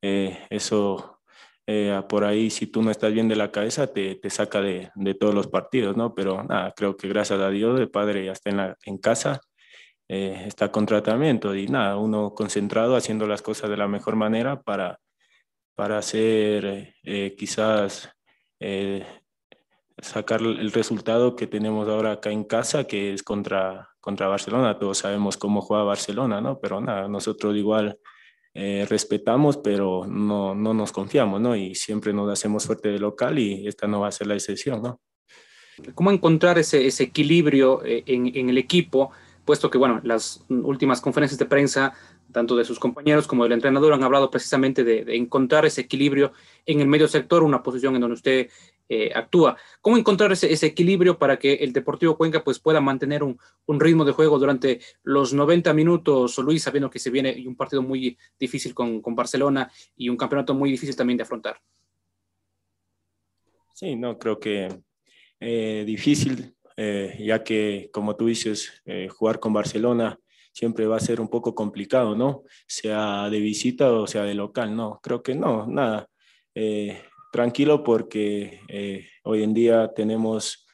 eh, 0.00 0.46
eso 0.50 1.11
eh, 1.66 2.00
por 2.08 2.24
ahí 2.24 2.50
si 2.50 2.66
tú 2.66 2.82
no 2.82 2.90
estás 2.90 3.12
bien 3.12 3.28
de 3.28 3.36
la 3.36 3.52
cabeza 3.52 3.86
te, 3.86 4.16
te 4.16 4.30
saca 4.30 4.60
de, 4.60 4.90
de, 4.96 5.14
todos 5.14 5.34
los 5.34 5.46
partidos, 5.46 5.96
¿no? 5.96 6.14
Pero 6.14 6.42
nada, 6.42 6.72
creo 6.76 6.96
que 6.96 7.08
gracias 7.08 7.38
a 7.40 7.50
Dios 7.50 7.78
el 7.78 7.90
padre 7.90 8.24
ya 8.24 8.32
está 8.32 8.50
en, 8.50 8.74
en 8.84 8.98
casa, 8.98 9.40
eh, 10.08 10.44
está 10.46 10.72
con 10.72 10.86
tratamiento 10.86 11.54
y 11.54 11.68
nada, 11.68 11.96
uno 11.96 12.34
concentrado 12.34 12.96
haciendo 12.96 13.26
las 13.26 13.42
cosas 13.42 13.70
de 13.70 13.76
la 13.76 13.86
mejor 13.88 14.16
manera 14.16 14.60
para, 14.62 14.98
para 15.74 15.98
hacer 15.98 16.94
eh, 17.04 17.34
quizás 17.38 18.10
sacar 19.98 20.40
el 20.40 20.72
resultado 20.72 21.36
que 21.36 21.46
tenemos 21.46 21.88
ahora 21.88 22.12
acá 22.12 22.30
en 22.30 22.44
casa, 22.44 22.84
que 22.84 23.12
es 23.12 23.22
contra, 23.22 23.90
contra 24.00 24.28
Barcelona. 24.28 24.78
Todos 24.78 24.98
sabemos 24.98 25.36
cómo 25.36 25.60
juega 25.60 25.84
Barcelona, 25.84 26.40
¿no? 26.40 26.58
Pero 26.60 26.80
nada, 26.80 27.08
nosotros 27.08 27.56
igual 27.56 27.98
eh, 28.54 28.86
respetamos, 28.88 29.56
pero 29.56 30.06
no, 30.06 30.54
no, 30.54 30.74
nos 30.74 30.92
confiamos, 30.92 31.40
¿no? 31.40 31.56
Y 31.56 31.74
siempre 31.74 32.12
nos 32.12 32.30
hacemos 32.30 32.66
fuerte 32.66 32.90
de 32.90 32.98
local 32.98 33.38
y 33.38 33.66
esta 33.66 33.86
no 33.86 34.00
va 34.00 34.08
a 34.08 34.12
ser 34.12 34.26
la 34.26 34.34
excepción, 34.34 34.82
¿no? 34.82 35.00
¿Cómo 35.94 36.10
encontrar 36.10 36.58
ese, 36.58 36.86
ese 36.86 37.04
equilibrio 37.04 37.82
eh, 37.82 38.02
en, 38.06 38.30
en, 38.36 38.50
el 38.50 38.58
equipo? 38.58 39.10
Puesto 39.46 39.70
que, 39.70 39.78
bueno, 39.78 40.00
las 40.04 40.44
últimas 40.50 41.00
conferencias 41.00 41.38
de 41.38 41.46
prensa, 41.46 41.94
tanto 42.30 42.54
de 42.54 42.66
sus 42.66 42.78
compañeros 42.78 43.26
como 43.26 43.44
del 43.44 43.52
entrenador, 43.52 43.94
han 43.94 44.04
hablado 44.04 44.30
precisamente 44.30 44.84
de, 44.84 45.04
de 45.04 45.16
encontrar 45.16 45.64
ese 45.64 45.80
equilibrio 45.80 46.32
en 46.66 46.80
el 46.80 46.88
medio 46.88 47.08
sector, 47.08 47.42
una 47.42 47.62
posición 47.62 47.94
en 47.94 48.02
donde 48.02 48.14
usted 48.14 48.50
eh, 48.94 49.10
actúa. 49.14 49.56
¿Cómo 49.80 49.96
encontrar 49.96 50.32
ese, 50.32 50.66
equilibrio 50.66 51.18
para 51.18 51.38
que 51.38 51.54
el 51.54 51.72
Deportivo 51.72 52.14
Cuenca 52.14 52.44
pues, 52.44 52.58
pueda 52.58 52.78
mantener 52.78 53.22
un, 53.22 53.38
ritmo 53.80 54.04
de 54.04 54.12
juego 54.12 54.38
durante 54.38 54.80
los 55.02 55.32
90 55.32 55.72
minutos, 55.72 56.36
Luis, 56.36 56.62
sabiendo 56.62 56.90
que 56.90 56.98
se 56.98 57.08
viene 57.08 57.42
un 57.48 57.56
partido 57.56 57.80
muy 57.80 58.18
difícil 58.38 58.74
con, 58.74 59.00
Barcelona 59.14 59.72
y 59.96 60.10
un 60.10 60.18
campeonato 60.18 60.52
muy 60.52 60.70
difícil 60.70 60.94
también 60.94 61.16
de 61.16 61.22
afrontar? 61.22 61.56
Sí, 63.72 63.96
no, 63.96 64.18
creo 64.18 64.38
que 64.38 64.68
eh, 65.40 65.84
difícil, 65.86 66.54
eh, 66.76 67.16
ya 67.18 67.42
que 67.42 67.88
como 67.94 68.14
tú 68.14 68.26
dices, 68.26 68.82
jugar 69.08 69.40
con 69.40 69.54
Barcelona 69.54 70.20
siempre 70.52 70.86
va 70.86 70.98
a 70.98 71.00
ser 71.00 71.18
un 71.18 71.28
poco 71.28 71.54
complicado, 71.54 72.14
¿no? 72.14 72.42
Sea 72.66 73.30
de 73.30 73.40
visita 73.40 73.90
o 73.90 74.06
sea 74.06 74.24
de 74.24 74.34
local, 74.34 74.76
no, 74.76 75.00
creo 75.02 75.22
que 75.22 75.34
no, 75.34 75.66
nada. 75.66 76.10
Tranquilo 77.32 77.82
porque 77.82 78.60
eh, 78.68 79.08
hoy 79.24 79.42
en 79.42 79.54
día 79.54 79.90
tenemos 79.92 80.66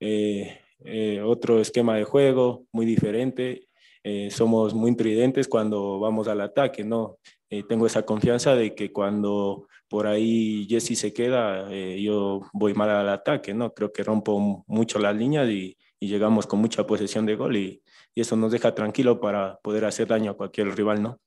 eh, 0.00 0.58
eh, 0.84 1.20
otro 1.22 1.60
esquema 1.60 1.94
de 1.96 2.04
juego 2.04 2.66
muy 2.72 2.86
diferente. 2.86 3.68
Eh, 4.02 4.30
somos 4.30 4.72
muy 4.72 4.90
intridentes 4.90 5.46
cuando 5.46 6.00
vamos 6.00 6.26
al 6.26 6.40
ataque, 6.40 6.84
¿no? 6.84 7.18
Eh, 7.50 7.62
tengo 7.68 7.86
esa 7.86 8.04
confianza 8.04 8.56
de 8.56 8.74
que 8.74 8.92
cuando 8.92 9.68
por 9.88 10.06
ahí 10.06 10.66
Jesse 10.68 10.98
se 10.98 11.12
queda, 11.12 11.70
yo 11.96 12.40
voy 12.52 12.74
mal 12.74 12.90
al 12.90 13.08
ataque, 13.08 13.54
¿no? 13.54 13.72
Creo 13.72 13.92
que 13.92 14.02
rompo 14.02 14.64
mucho 14.66 14.98
las 14.98 15.14
líneas 15.14 15.48
y, 15.48 15.76
y 16.00 16.08
llegamos 16.08 16.46
con 16.46 16.60
mucha 16.60 16.84
posesión 16.86 17.24
de 17.24 17.36
gol 17.36 17.56
y, 17.56 17.82
y 18.14 18.20
eso 18.20 18.34
nos 18.36 18.50
deja 18.50 18.74
tranquilo 18.74 19.20
para 19.20 19.58
poder 19.62 19.84
hacer 19.84 20.08
daño 20.08 20.32
a 20.32 20.36
cualquier 20.36 20.74
rival, 20.74 21.02
¿no? 21.02 21.20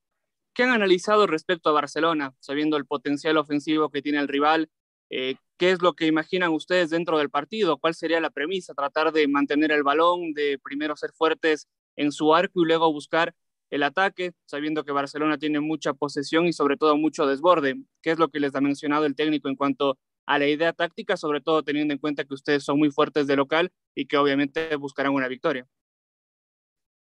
¿Qué 0.53 0.63
han 0.63 0.72
analizado 0.72 1.25
respecto 1.25 1.69
a 1.69 1.74
Barcelona, 1.74 2.34
sabiendo 2.39 2.75
el 2.75 2.86
potencial 2.86 3.38
ofensivo 3.38 3.89
que 3.89 4.01
tiene 4.01 4.19
el 4.19 4.27
rival 4.27 4.69
eh, 5.10 5.36
¿Qué 5.58 5.72
es 5.72 5.82
lo 5.82 5.94
que 5.94 6.08
imaginan 6.08 6.54
ustedes 6.54 6.89
dentro 6.89 7.18
del 7.18 7.30
partido? 7.30 7.78
¿Cuál 7.78 7.94
sería 7.94 8.22
la 8.22 8.30
premisa? 8.30 8.74
Tratar 8.74 9.12
de 9.12 9.28
mantener 9.28 9.72
el 9.74 9.84
balón, 9.84 10.34
de 10.34 10.58
primero 10.63 10.96
ser 10.96 11.12
fuertes 11.12 11.68
en 11.98 12.13
su 12.13 12.34
arco 12.34 12.62
y 12.62 12.66
luego 12.66 12.94
buscar 12.94 13.36
el 13.70 13.84
ataque, 13.84 14.32
sabiendo 14.46 14.86
que 14.86 14.94
Barcelona 14.94 15.38
tiene 15.38 15.60
mucha 15.60 15.94
posesión 15.94 16.48
y 16.48 16.54
sobre 16.54 16.78
todo 16.78 16.96
mucho 16.96 17.28
desborde. 17.28 17.75
¿Qué 18.01 18.12
es 18.12 18.20
lo 18.20 18.30
que 18.30 18.39
les 18.39 18.56
ha 18.56 18.62
mencionado 18.62 19.06
el 19.06 19.16
técnico 19.16 19.50
en 19.50 19.58
cuanto 19.58 19.98
a 20.25 20.39
la 20.39 20.48
idea 20.48 20.72
táctica, 20.72 21.18
sobre 21.18 21.42
todo 21.42 21.62
teniendo 21.63 21.94
en 21.94 22.00
cuenta 22.00 22.24
que 22.24 22.34
ustedes 22.34 22.63
son 22.63 22.80
muy 22.80 22.89
fuertes 22.89 23.28
de 23.28 23.36
local 23.36 23.72
y 23.96 24.06
que 24.06 24.16
obviamente 24.16 24.75
buscarán 24.78 25.13
una 25.13 25.28
victoria? 25.28 25.68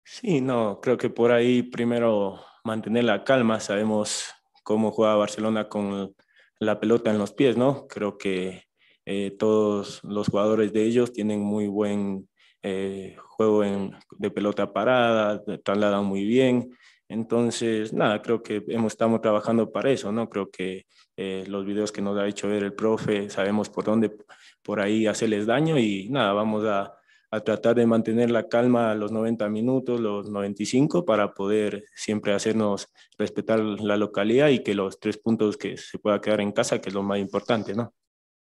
Sí, 0.05 0.41
no, 0.41 0.81
creo 0.81 0.97
que 0.97 1.11
por 1.11 1.33
ahí 1.33 1.63
primero 1.63 2.41
mantener 2.65 3.05
la 3.05 3.25
calma. 3.25 3.61
Sabemos 3.61 4.25
cómo 4.63 4.91
juega 4.91 5.17
Barcelona 5.17 5.69
con 5.69 6.15
la 6.61 6.81
pelota 6.81 7.11
en 7.11 7.19
los 7.19 7.33
pies, 7.33 7.57
¿no? 7.57 7.87
Creo 7.87 8.19
que 8.19 8.65
eh, 9.07 9.31
todos 9.39 10.03
los 10.05 10.29
jugadores 10.29 10.73
de 10.73 10.85
ellos 10.85 11.13
tienen 11.13 11.41
muy 11.41 11.67
buen 11.67 12.29
eh, 12.63 13.17
juego 13.19 13.65
en, 13.65 13.93
de 14.19 14.31
pelota 14.31 14.73
parada, 14.73 15.43
trasladan 15.65 16.05
muy 16.05 16.25
bien. 16.25 16.71
Entonces, 17.09 17.93
nada, 17.93 18.21
creo 18.21 18.43
que 18.43 18.63
hemos, 18.69 18.93
estamos 18.93 19.21
trabajando 19.21 19.73
para 19.73 19.91
eso, 19.91 20.13
¿no? 20.13 20.29
Creo 20.29 20.51
que 20.51 20.85
eh, 21.17 21.45
los 21.49 21.65
videos 21.65 21.91
que 21.91 22.03
nos 22.03 22.19
ha 22.19 22.27
hecho 22.27 22.49
ver 22.49 22.63
el 22.63 22.75
profe, 22.75 23.31
sabemos 23.31 23.71
por 23.71 23.85
dónde, 23.85 24.15
por 24.63 24.81
ahí 24.81 25.07
hacerles 25.07 25.47
daño 25.47 25.79
y 25.79 26.09
nada, 26.11 26.33
vamos 26.33 26.65
a, 26.67 26.98
a 27.31 27.41
tratar 27.41 27.75
de 27.77 27.87
mantener 27.87 28.31
la 28.31 28.49
calma 28.49 28.95
los 28.95 29.13
90 29.13 29.49
minutos, 29.49 30.01
los 30.01 30.31
95, 30.31 31.05
para 31.05 31.35
poder 31.35 31.85
siempre 31.95 32.33
hacernos 32.33 32.89
respetar 33.19 33.61
la 33.61 33.97
localidad 33.97 34.49
y 34.49 34.63
que 34.63 34.75
los 34.75 34.99
tres 34.99 35.19
puntos 35.19 35.57
que 35.57 35.77
se 35.77 35.99
pueda 35.99 36.21
quedar 36.21 36.41
en 36.41 36.53
casa, 36.53 36.81
que 36.81 36.89
es 36.89 36.95
lo 36.95 37.03
más 37.03 37.19
importante, 37.19 37.75
¿no? 37.75 37.95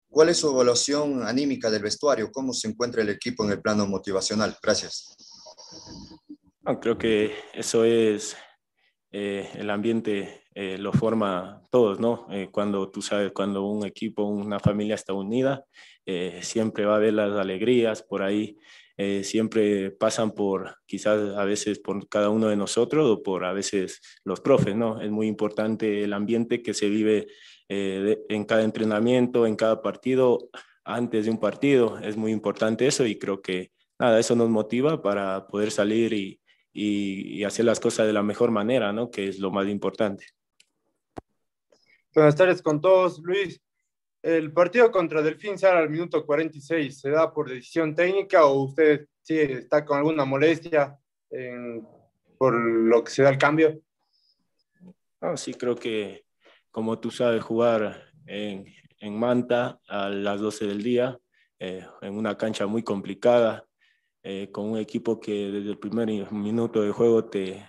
¿Cuál 0.08 0.28
es 0.28 0.36
su 0.36 0.50
evaluación 0.50 1.26
anímica 1.26 1.70
del 1.70 1.82
vestuario? 1.82 2.30
¿Cómo 2.30 2.52
se 2.52 2.68
encuentra 2.68 3.02
el 3.02 3.08
equipo 3.08 3.44
en 3.44 3.50
el 3.50 3.60
plano 3.60 3.86
motivacional? 3.86 4.56
Gracias. 4.62 5.16
No, 6.62 6.78
creo 6.78 6.96
que 6.96 7.32
eso 7.52 7.84
es 7.84 8.36
el 9.10 9.70
ambiente 9.70 10.44
lo 10.54 10.92
forma 10.92 11.66
todos, 11.70 11.98
¿no? 11.98 12.28
cuando 12.52 12.90
tú 12.90 13.02
sabes, 13.02 13.32
cuando 13.32 13.66
un 13.66 13.84
equipo, 13.84 14.22
una 14.24 14.60
familia 14.60 14.94
está 14.94 15.12
unida, 15.12 15.64
siempre 16.42 16.84
va 16.84 16.94
a 16.94 16.96
haber 16.96 17.14
las 17.14 17.32
alegrías 17.32 18.02
por 18.02 18.22
ahí. 18.22 18.58
siempre 19.22 19.90
pasan 19.90 20.32
por, 20.32 20.76
quizás 20.86 21.36
a 21.36 21.44
veces 21.44 21.78
por 21.78 22.08
cada 22.08 22.30
uno 22.30 22.48
de 22.48 22.56
nosotros 22.56 23.08
o 23.10 23.22
por 23.22 23.44
a 23.44 23.52
veces 23.52 24.00
los 24.24 24.40
profes, 24.40 24.76
¿no? 24.76 25.00
Es 25.00 25.10
muy 25.10 25.26
importante 25.26 26.04
el 26.04 26.12
ambiente 26.12 26.62
que 26.62 26.74
se 26.74 26.88
vive 26.88 27.26
en 27.68 28.44
cada 28.44 28.62
entrenamiento, 28.62 29.46
en 29.46 29.56
cada 29.56 29.82
partido, 29.82 30.50
antes 30.84 31.24
de 31.24 31.30
un 31.30 31.38
partido. 31.38 31.98
Es 31.98 32.16
muy 32.16 32.32
importante 32.32 32.86
eso 32.86 33.06
y 33.06 33.18
creo 33.18 33.40
que 33.40 33.72
nada, 33.98 34.18
eso 34.18 34.36
nos 34.36 34.48
motiva 34.50 35.02
para 35.02 35.46
poder 35.46 35.70
salir 35.70 36.12
y, 36.12 36.40
y, 36.74 37.44
hacer 37.44 37.64
las 37.64 37.80
cosas 37.80 38.06
de 38.06 38.12
la 38.12 38.22
mejor 38.22 38.50
manera, 38.50 38.92
¿no? 38.92 39.10
Que 39.10 39.28
es 39.28 39.38
lo 39.38 39.50
más 39.50 39.68
importante. 39.68 40.26
Buenas 42.14 42.36
tardes 42.36 42.62
con 42.62 42.80
todos. 42.80 43.20
Luis, 43.20 43.60
el 44.24 44.52
partido 44.52 44.90
contra 44.90 45.20
Delfín 45.20 45.58
sale 45.58 45.80
al 45.80 45.90
minuto 45.90 46.24
46. 46.24 46.98
¿Se 46.98 47.10
da 47.10 47.32
por 47.32 47.50
decisión 47.50 47.94
técnica 47.94 48.46
o 48.46 48.64
usted 48.64 49.06
sí 49.20 49.38
está 49.38 49.84
con 49.84 49.98
alguna 49.98 50.24
molestia 50.24 50.98
por 52.38 52.54
lo 52.54 53.04
que 53.04 53.10
se 53.10 53.22
da 53.22 53.30
el 53.30 53.38
cambio? 53.38 53.80
No, 55.20 55.36
sí, 55.36 55.52
creo 55.52 55.74
que 55.76 56.24
como 56.70 56.98
tú 56.98 57.10
sabes 57.10 57.42
jugar 57.42 58.10
en, 58.26 58.66
en 58.98 59.18
Manta 59.18 59.78
a 59.88 60.08
las 60.08 60.40
12 60.40 60.66
del 60.66 60.82
día, 60.82 61.18
eh, 61.58 61.86
en 62.00 62.16
una 62.16 62.36
cancha 62.36 62.66
muy 62.66 62.82
complicada, 62.82 63.66
eh, 64.22 64.50
con 64.50 64.70
un 64.70 64.78
equipo 64.78 65.20
que 65.20 65.50
desde 65.50 65.70
el 65.70 65.78
primer 65.78 66.08
minuto 66.32 66.80
de 66.80 66.90
juego 66.90 67.26
te, 67.26 67.62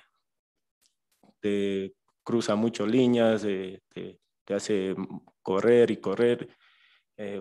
te 1.42 1.94
cruza 2.24 2.56
mucho 2.56 2.88
líneas, 2.88 3.44
eh, 3.44 3.82
te, 3.94 4.20
te, 4.46 4.54
hace 4.54 4.96
correr 5.42 5.92
y 5.92 5.98
correr. 5.98 6.50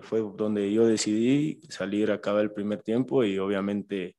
fue 0.01 0.21
donde 0.35 0.71
yo 0.71 0.85
decidí 0.87 1.59
salir 1.69 2.11
a 2.11 2.15
acabar 2.15 2.43
el 2.43 2.51
primer 2.51 2.81
tiempo 2.81 3.23
y 3.23 3.37
obviamente 3.39 4.15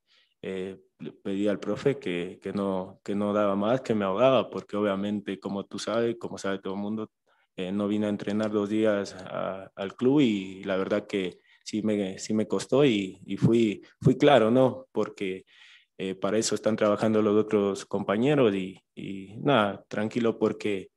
pedí 1.23 1.47
al 1.47 1.59
profe 1.59 1.99
que, 1.99 2.39
que, 2.41 2.53
no, 2.53 2.99
que 3.03 3.15
no 3.15 3.33
daba 3.33 3.55
más, 3.55 3.81
que 3.81 3.93
me 3.93 4.05
ahogaba, 4.05 4.49
porque 4.49 4.77
obviamente, 4.77 5.39
como 5.39 5.65
tú 5.65 5.79
sabes, 5.79 6.15
como 6.19 6.37
sabe 6.37 6.59
todo 6.59 6.73
el 6.73 6.79
mundo, 6.79 7.11
eh, 7.55 7.71
no 7.71 7.87
vine 7.87 8.07
a 8.07 8.09
entrenar 8.09 8.51
dos 8.51 8.69
días 8.69 9.15
al 9.75 9.95
club 9.95 10.21
y 10.21 10.63
la 10.63 10.77
verdad 10.77 11.07
que 11.07 11.39
sí 11.63 11.81
me, 11.81 12.17
sí 12.19 12.33
me 12.33 12.47
costó 12.47 12.85
y, 12.85 13.19
y 13.25 13.37
fui, 13.37 13.81
fui 14.01 14.17
claro, 14.17 14.51
¿no? 14.51 14.87
Porque 14.91 15.45
eh, 15.97 16.15
para 16.15 16.37
eso 16.37 16.55
están 16.55 16.75
trabajando 16.75 17.21
los 17.21 17.35
otros 17.35 17.85
compañeros 17.85 18.53
y, 18.53 18.79
y 18.95 19.37
nada, 19.37 19.83
tranquilo 19.87 20.37
porque 20.37 20.89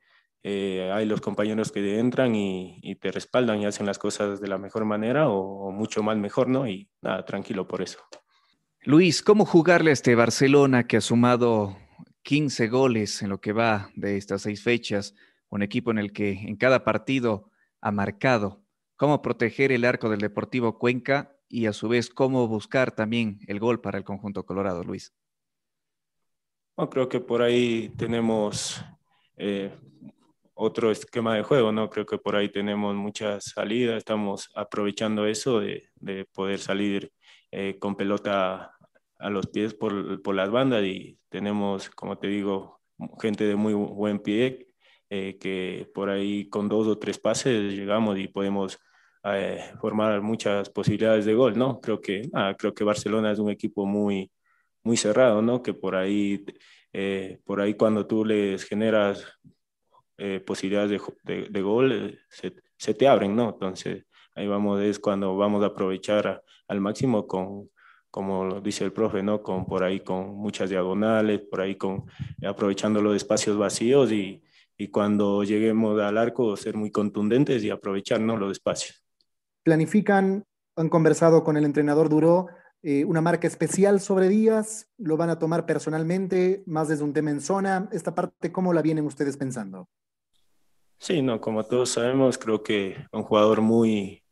eh, 0.42 0.90
hay 0.92 1.06
los 1.06 1.20
compañeros 1.20 1.72
que 1.72 1.98
entran 1.98 2.34
y, 2.34 2.78
y, 2.82 2.96
te 2.96 3.12
respaldan 3.12 3.60
y 3.60 3.66
hacen 3.66 3.86
las 3.86 3.98
cosas 3.98 4.40
de 4.40 4.48
la 4.48 4.58
mejor 4.58 4.84
manera 4.84 5.28
o, 5.28 5.68
o, 5.68 5.70
mucho 5.70 6.02
más 6.02 6.16
mejor, 6.16 6.48
¿no? 6.48 6.66
Y 6.66 6.88
nada, 7.02 7.24
tranquilo 7.24 7.66
por 7.66 7.82
eso. 7.82 7.98
Luis, 8.82 9.22
¿cómo 9.22 9.44
jugarle 9.44 9.90
a 9.90 9.92
este 9.92 10.14
Barcelona 10.14 10.86
que 10.86 10.96
ha 10.96 11.00
sumado 11.02 11.76
15 12.22 12.68
goles 12.68 13.22
en 13.22 13.28
lo 13.28 13.40
que 13.40 13.52
va 13.52 13.90
de 13.94 14.16
estas 14.16 14.42
seis 14.42 14.62
fechas? 14.62 15.14
un 15.50 15.62
equipo 15.62 15.90
en 15.90 15.98
el 15.98 16.12
que 16.12 16.30
en 16.30 16.56
cada 16.56 16.84
partido 16.84 17.50
ha 17.80 17.90
marcado, 17.90 18.62
cómo 18.96 19.20
proteger 19.20 19.72
el 19.72 19.84
arco 19.84 20.08
del 20.08 20.20
Deportivo 20.20 20.78
Cuenca 20.78 21.36
y 21.48 21.66
a 21.66 21.72
su 21.72 21.88
vez 21.88 22.08
cómo 22.08 22.46
buscar 22.46 22.92
también 22.92 23.40
el 23.46 23.58
gol 23.58 23.80
para 23.80 23.98
el 23.98 24.04
conjunto 24.04 24.46
colorado, 24.46 24.84
Luis. 24.84 25.12
creo 26.90 27.08
que 27.08 27.20
por 27.20 27.42
ahí 27.42 27.92
tenemos 27.96 28.82
eh, 29.36 29.74
otro 30.60 30.90
esquema 30.90 31.34
de 31.36 31.42
juego, 31.42 31.72
¿no? 31.72 31.88
Creo 31.90 32.06
que 32.06 32.18
por 32.18 32.36
ahí 32.36 32.50
tenemos 32.50 32.94
muchas 32.94 33.44
salidas, 33.44 33.96
estamos 33.96 34.50
aprovechando 34.54 35.26
eso 35.26 35.60
de, 35.60 35.88
poder 36.32 36.58
salir 36.58 37.12
eh, 37.50 37.78
con 37.78 37.96
pelota 37.96 38.72
a 39.18 39.30
los 39.30 39.46
pies 39.48 39.74
por, 39.74 40.22
por, 40.22 40.34
las 40.34 40.50
bandas 40.50 40.84
y 40.84 41.18
tenemos, 41.30 41.90
como 41.90 42.18
te 42.18 42.28
digo, 42.28 42.80
gente 43.20 43.44
de 43.44 43.56
muy 43.56 43.74
buen 43.74 44.18
pie 44.20 44.68
eh, 45.10 45.38
que 45.38 45.90
por 45.94 46.10
ahí 46.10 46.48
con 46.48 46.68
dos 46.68 46.86
o 46.86 46.98
tres 46.98 47.18
pases 47.18 47.72
llegamos 47.74 48.18
y 48.18 48.28
podemos 48.28 48.78
eh, 49.24 49.72
formar 49.80 50.22
muchas 50.22 50.70
posibilidades 50.70 51.24
de 51.24 51.34
gol, 51.34 51.58
¿no? 51.58 51.80
Creo 51.80 52.00
que, 52.00 52.22
ah, 52.32 52.54
creo 52.58 52.72
que 52.74 52.84
Barcelona 52.84 53.32
es 53.32 53.38
un 53.38 53.50
equipo 53.50 53.86
muy, 53.86 54.30
muy 54.84 54.96
cerrado, 54.96 55.42
¿no? 55.42 55.62
Que 55.62 55.74
por 55.74 55.96
ahí, 55.96 56.44
eh, 56.92 57.40
por 57.44 57.60
ahí 57.60 57.74
cuando 57.74 58.06
tú 58.06 58.24
les 58.24 58.64
generas 58.64 59.26
posibilidades 60.44 61.00
de, 61.24 61.48
de, 61.48 61.62
gol, 61.62 62.18
se, 62.28 62.54
se, 62.76 62.94
te 62.94 63.08
abren, 63.08 63.34
¿no? 63.34 63.50
Entonces, 63.50 64.04
ahí 64.34 64.46
vamos, 64.46 64.82
es 64.82 64.98
cuando 64.98 65.36
vamos 65.36 65.62
a 65.62 65.66
aprovechar 65.66 66.42
al 66.68 66.80
máximo 66.80 67.26
con, 67.26 67.70
como 68.10 68.60
dice 68.60 68.84
el 68.84 68.92
profe, 68.92 69.22
¿no? 69.22 69.42
Con 69.42 69.66
por 69.66 69.82
ahí 69.82 70.00
con 70.00 70.34
muchas 70.36 70.70
diagonales, 70.70 71.40
por 71.40 71.60
ahí 71.60 71.76
con 71.76 72.04
aprovechando 72.46 73.00
los 73.00 73.16
espacios 73.16 73.56
vacíos 73.56 74.12
y, 74.12 74.42
y 74.80 74.88
cuando 74.88 75.44
lleguemos 75.44 76.00
al 76.00 76.16
arco 76.16 76.56
ser 76.56 76.74
muy 76.74 76.90
contundentes 76.90 77.62
y 77.62 77.70
aprovecharnos 77.70 78.38
los 78.38 78.52
espacios. 78.52 79.04
¿Planifican, 79.62 80.44
han 80.74 80.88
conversado 80.88 81.44
con 81.44 81.58
el 81.58 81.66
entrenador 81.66 82.08
Duró, 82.08 82.48
eh, 82.82 83.04
una 83.04 83.20
marca 83.20 83.46
especial 83.46 84.00
sobre 84.00 84.28
Díaz? 84.28 84.88
¿Lo 84.96 85.18
van 85.18 85.28
a 85.28 85.38
tomar 85.38 85.66
personalmente, 85.66 86.62
más 86.64 86.88
desde 86.88 87.04
un 87.04 87.12
tema 87.12 87.30
en 87.30 87.42
zona? 87.42 87.90
¿Esta 87.92 88.14
parte 88.14 88.52
cómo 88.52 88.72
la 88.72 88.80
vienen 88.80 89.04
ustedes 89.04 89.36
pensando? 89.36 89.88
Sí, 91.02 91.22
no, 91.22 91.40
como 91.40 91.64
todos 91.64 91.90
sabemos, 91.90 92.36
creo 92.36 92.62
que 92.62 92.96
un 93.12 93.22
jugador 93.22 93.62
muy, 93.62 94.22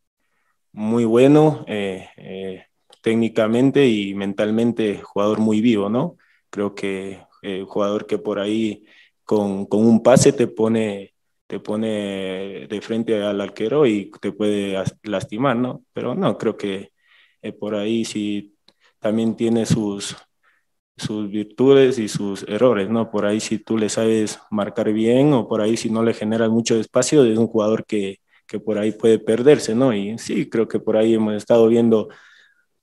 muy 0.72 1.04
bueno, 1.06 1.64
eh, 1.68 2.08
eh, 2.16 2.66
técnicamente 3.02 3.86
y 3.88 4.14
mentalmente, 4.14 5.00
jugador 5.02 5.40
muy 5.40 5.60
vivo, 5.62 5.88
¿no? 5.90 6.16
Creo 6.50 6.74
que 6.74 7.20
un 7.42 7.66
jugador 7.66 8.06
que 8.06 8.18
por 8.18 8.38
ahí 8.40 8.86
con, 9.24 9.66
con, 9.66 9.86
un 9.86 10.02
pase 10.02 10.32
te 10.32 10.48
pone, 10.48 11.14
te 11.46 11.60
pone 11.60 12.66
de 12.68 12.80
frente 12.82 13.22
al 13.22 13.40
arquero 13.40 13.86
y 13.86 14.10
te 14.20 14.32
puede 14.32 14.76
lastimar, 15.04 15.56
¿no? 15.56 15.84
Pero 15.94 16.14
no, 16.14 16.38
creo 16.38 16.56
que 16.56 16.92
eh, 17.42 17.52
por 17.52 17.74
ahí 17.76 18.04
sí 18.04 18.56
también 19.00 19.36
tiene 19.36 19.66
sus, 19.66 20.16
sus 20.98 21.30
virtudes 21.30 21.98
y 21.98 22.08
sus 22.08 22.44
errores, 22.48 22.88
¿no? 22.90 23.10
Por 23.10 23.26
ahí 23.26 23.40
si 23.40 23.58
tú 23.58 23.78
le 23.78 23.88
sabes 23.88 24.40
marcar 24.50 24.92
bien 24.92 25.32
o 25.32 25.48
por 25.48 25.60
ahí 25.60 25.76
si 25.76 25.90
no 25.90 26.02
le 26.02 26.14
generas 26.14 26.50
mucho 26.50 26.78
espacio, 26.78 27.24
es 27.24 27.38
un 27.38 27.46
jugador 27.48 27.84
que, 27.86 28.20
que 28.46 28.60
por 28.60 28.78
ahí 28.78 28.92
puede 28.92 29.18
perderse, 29.18 29.74
¿no? 29.74 29.94
Y 29.94 30.18
sí, 30.18 30.48
creo 30.48 30.68
que 30.68 30.80
por 30.80 30.96
ahí 30.96 31.14
hemos 31.14 31.34
estado 31.34 31.68
viendo 31.68 32.08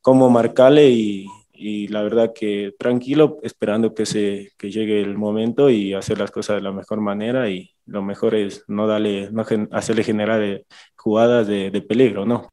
cómo 0.01 0.29
marcarle 0.29 0.89
y, 0.89 1.27
y 1.57 1.87
la 1.87 2.03
verdad 2.03 2.33
que 2.33 2.73
tranquilo, 2.77 3.39
esperando 3.43 3.93
que, 3.93 4.05
se, 4.05 4.51
que 4.57 4.69
llegue 4.71 5.01
el 5.01 5.17
momento 5.17 5.69
y 5.69 5.93
hacer 5.93 6.19
las 6.19 6.31
cosas 6.31 6.57
de 6.57 6.61
la 6.61 6.71
mejor 6.71 7.01
manera 7.01 7.49
y 7.49 7.71
lo 7.85 8.01
mejor 8.03 8.35
es 8.35 8.63
no, 8.67 8.87
darle, 8.87 9.29
no 9.31 9.45
hacerle 9.71 10.03
generar 10.03 10.41
eh, 10.43 10.65
jugadas 10.95 11.47
de, 11.47 11.71
de 11.71 11.81
peligro, 11.81 12.25
¿no? 12.25 12.47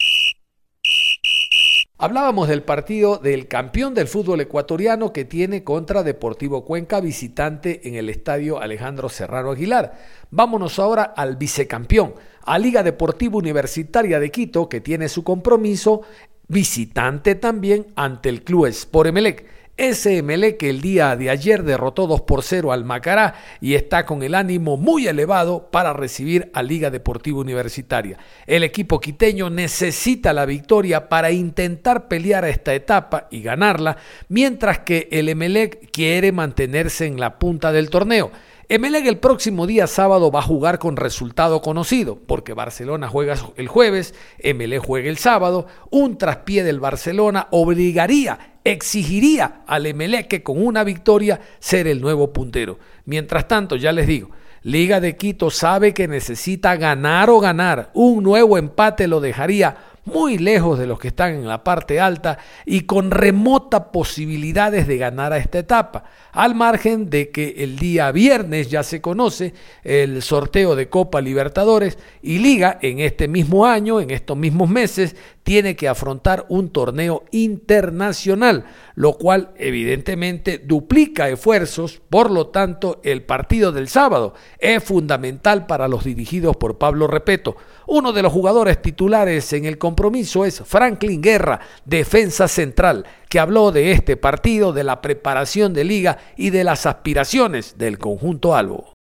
Hablábamos 2.03 2.49
del 2.49 2.65
partido 2.65 3.19
del 3.19 3.47
campeón 3.47 3.95
del 3.95 4.09
fútbol 4.09 4.41
ecuatoriano 4.41 5.13
que 5.13 5.25
tiene 5.25 5.63
contra 5.63 6.03
Deportivo 6.03 6.65
Cuenca 6.65 7.01
visitante 7.01 7.87
en 7.87 7.95
el 7.95 8.09
estadio 8.09 8.61
Alejandro 8.61 9.09
Serrano 9.09 9.53
Aguilar. 9.53 9.97
Vámonos 10.33 10.81
ahora 10.81 11.05
al 11.05 11.37
vicecampeón, 11.37 12.17
a 12.45 12.59
Liga 12.59 12.83
Deportiva 12.83 13.37
Universitaria 13.37 14.19
de 14.19 14.33
Quito, 14.33 14.69
que 14.69 14.81
tiene 14.81 15.09
su 15.09 15.23
compromiso 15.23 16.03
visitante 16.49 17.37
también 17.37 17.87
ante 17.95 18.31
el 18.31 18.43
club 18.43 18.67
Sport 18.67 19.11
Emelec. 19.11 19.47
Ese 19.79 20.19
Emelec 20.19 20.59
que 20.59 20.69
el 20.69 20.83
día 20.83 21.17
de 21.17 21.31
ayer 21.31 21.63
derrotó 21.63 22.07
2 22.07 22.21
por 22.21 22.43
0 22.43 22.73
al 22.73 22.85
Macará 22.85 23.37
y 23.59 23.73
está 23.75 24.05
con 24.05 24.23
el 24.23 24.35
ánimo 24.35 24.77
muy 24.77 25.07
elevado 25.07 25.71
para 25.71 25.95
recibir 25.95 26.51
a 26.53 26.63
Liga 26.63 26.91
Deportiva 26.91 27.41
Universitaria. 27.41 28.19
El 28.47 28.65
equipo 28.65 29.01
quiteño 29.01 29.49
necesita 29.49 30.35
la 30.35 30.45
victoria 30.45 31.09
para 31.09 31.31
intentar 31.31 32.07
pelear 32.07 32.45
esta 32.45 32.75
etapa 32.75 33.29
y 33.31 33.41
ganarla, 33.41 33.97
mientras 34.29 34.81
que 34.81 35.09
el 35.11 35.31
Emelec 35.31 35.91
quiere 35.91 36.33
mantenerse 36.33 37.07
en 37.07 37.19
la 37.19 37.39
punta 37.39 37.73
del 37.73 37.89
torneo. 37.89 38.31
Emelec 38.75 39.05
el 39.05 39.19
próximo 39.19 39.67
día 39.67 39.87
sábado 39.87 40.31
va 40.31 40.39
a 40.39 40.45
jugar 40.45 40.79
con 40.79 40.97
resultado 40.97 41.61
conocido, 41.61 42.19
porque 42.27 42.55
Barcelona 42.55 43.07
juega 43.07 43.37
el 43.57 43.69
jueves, 43.69 44.15
Emelec 44.39 44.83
juega 44.83 45.11
el 45.11 45.19
sábado, 45.19 45.67
un 45.91 46.17
traspié 46.17 46.65
del 46.65 46.81
Barcelona 46.81 47.49
obligaría, 47.51 48.55
exigiría 48.65 49.61
al 49.67 49.85
Emelec 49.85 50.27
que 50.27 50.43
con 50.43 50.65
una 50.65 50.85
victoria 50.85 51.39
ser 51.59 51.87
el 51.87 52.01
nuevo 52.01 52.33
puntero. 52.33 52.79
Mientras 53.05 53.47
tanto, 53.47 53.77
ya 53.77 53.93
les 53.93 54.07
digo, 54.07 54.31
Liga 54.63 55.01
de 55.01 55.19
Quito 55.19 55.51
sabe 55.51 55.93
que 55.93 56.09
necesita 56.09 56.77
ganar 56.77 57.29
o 57.29 57.41
ganar. 57.41 57.91
Un 57.93 58.23
nuevo 58.23 58.57
empate 58.57 59.07
lo 59.07 59.21
dejaría 59.21 59.77
muy 60.05 60.39
lejos 60.39 60.79
de 60.79 60.87
los 60.87 60.99
que 60.99 61.09
están 61.09 61.35
en 61.35 61.47
la 61.47 61.63
parte 61.63 62.01
alta 62.01 62.39
y 62.67 62.83
con 62.83 63.11
remota 63.11 63.93
posibilidades 63.93 64.87
de 64.87 64.99
ganar 64.99 65.33
a 65.33 65.39
esta 65.39 65.61
etapa, 65.61 66.05
al 66.33 66.55
margen 66.55 67.09
de 67.09 67.31
que 67.31 67.55
el 67.59 67.79
día 67.79 68.11
viernes 68.11 68.69
ya 68.69 68.83
se 68.83 69.01
conoce 69.01 69.55
el 69.85 70.23
sorteo 70.23 70.75
de 70.75 70.89
Copa 70.89 71.21
Libertadores 71.21 71.99
y 72.21 72.39
Liga 72.39 72.79
en 72.83 72.99
este 72.99 73.29
mismo 73.29 73.67
año, 73.67 74.01
en 74.01 74.11
estos 74.11 74.37
mismos 74.37 74.69
meses, 74.69 75.15
tiene 75.43 75.77
que 75.77 75.89
afrontar 75.89 76.47
un 76.49 76.71
torneo 76.71 77.25
internacional, 77.31 78.65
lo 78.95 79.15
cual 79.15 79.51
evidentemente 79.57 80.59
duplica 80.59 81.29
esfuerzos, 81.29 82.01
por 82.11 82.31
lo 82.31 82.49
tanto 82.49 83.01
el 83.03 83.23
partido 83.23 83.73
del 83.73 83.89
sábado 83.89 84.35
es 84.59 84.83
fundamental 84.83 85.67
para 85.67 85.89
los 85.89 86.05
dirigidos 86.05 86.57
por 86.57 86.79
Pablo 86.79 87.07
Repeto. 87.07 87.57
Uno 87.87 88.13
de 88.13 88.23
los 88.23 88.33
jugadores 88.33 88.81
titulares 88.81 89.53
en 89.53 89.65
el 89.65 89.79
compromiso 89.79 90.45
es 90.45 90.63
Franklin 90.65 91.21
Guerra, 91.21 91.61
defensa 91.85 92.47
central, 92.47 93.05
que 93.29 93.41
habló 93.41 93.73
de 93.73 93.93
este 93.93 94.17
partido, 94.17 94.73
de 94.73 94.85
la 94.85 95.03
preparación 95.03 95.75
de 95.75 95.85
liga 95.85 96.19
y 96.37 96.51
de 96.51 96.65
las 96.65 96.87
aspiraciones 96.87 97.77
del 97.79 97.99
conjunto 97.99 98.55
Albo. 98.55 98.93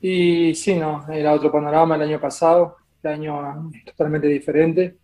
Y 0.00 0.54
sí, 0.54 0.74
no, 0.74 1.06
era 1.10 1.32
otro 1.32 1.50
panorama 1.50 1.96
el 1.96 2.02
año 2.02 2.20
pasado, 2.20 2.76
este 2.96 3.08
año 3.08 3.70
totalmente 3.84 4.26
diferente 4.26 4.96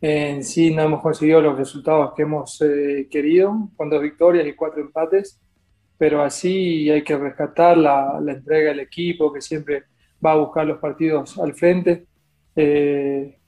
en 0.00 0.44
sí 0.44 0.72
no 0.72 0.82
hemos 0.82 1.02
conseguido 1.02 1.42
los 1.42 1.58
resultados 1.58 2.14
que 2.14 2.22
hemos 2.22 2.60
eh, 2.62 3.06
querido, 3.10 3.68
con 3.76 3.90
dos 3.90 4.00
victorias 4.00 4.46
y 4.46 4.54
cuatro 4.54 4.80
empates, 4.80 5.38
pero 5.98 6.22
así 6.22 6.88
hay 6.88 7.02
que 7.04 7.16
rescatar 7.16 7.76
la, 7.76 8.18
entrega 8.26 8.70
del 8.70 8.80
equipo 8.80 9.32
que 9.32 9.42
siempre 9.42 9.84
va 10.24 10.32
a 10.32 10.36
buscar 10.36 10.66
los 10.66 10.78
partidos 10.78 11.38
al 11.38 11.54
frente. 11.54 12.06
Eh, 12.56 13.38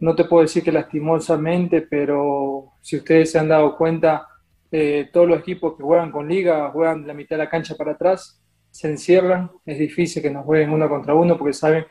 no 0.00 0.14
te 0.14 0.24
puedo 0.24 0.42
decir 0.42 0.62
que 0.62 0.72
lastimosamente, 0.72 1.82
pero 1.82 2.72
si 2.80 2.96
ustedes 2.96 3.30
se 3.30 3.38
han 3.38 3.48
dado 3.48 3.76
cuenta, 3.76 4.26
eh, 4.70 5.10
todos 5.12 5.28
los 5.28 5.40
equipos 5.40 5.76
que 5.76 5.82
juegan 5.82 6.10
con 6.10 6.28
liga 6.28 6.70
juegan 6.70 7.06
la 7.06 7.14
mitad 7.14 7.36
de 7.36 7.44
la 7.44 7.50
cancha 7.50 7.74
para 7.76 7.92
atrás, 7.92 8.42
se 8.70 8.88
encierran, 8.88 9.50
es 9.66 9.78
difícil 9.78 10.22
que 10.22 10.30
nos 10.30 10.44
jueguen 10.44 10.70
uno 10.70 10.88
contra 10.88 11.14
uno 11.14 11.36
porque 11.36 11.52
saben 11.52 11.84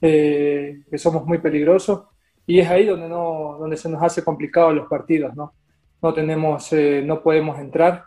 que 0.00 0.98
somos 0.98 1.24
muy 1.24 1.38
peligrosos 1.38 2.06
y 2.46 2.58
es 2.58 2.68
ahí 2.68 2.86
donde, 2.86 3.08
no, 3.08 3.56
donde 3.58 3.76
se 3.76 3.88
nos 3.88 4.02
hace 4.02 4.24
complicado 4.24 4.72
los 4.72 4.88
partidos, 4.88 5.34
¿no? 5.34 5.54
No, 6.00 6.12
tenemos, 6.12 6.72
eh, 6.72 7.02
no 7.04 7.22
podemos 7.22 7.58
entrar, 7.58 8.04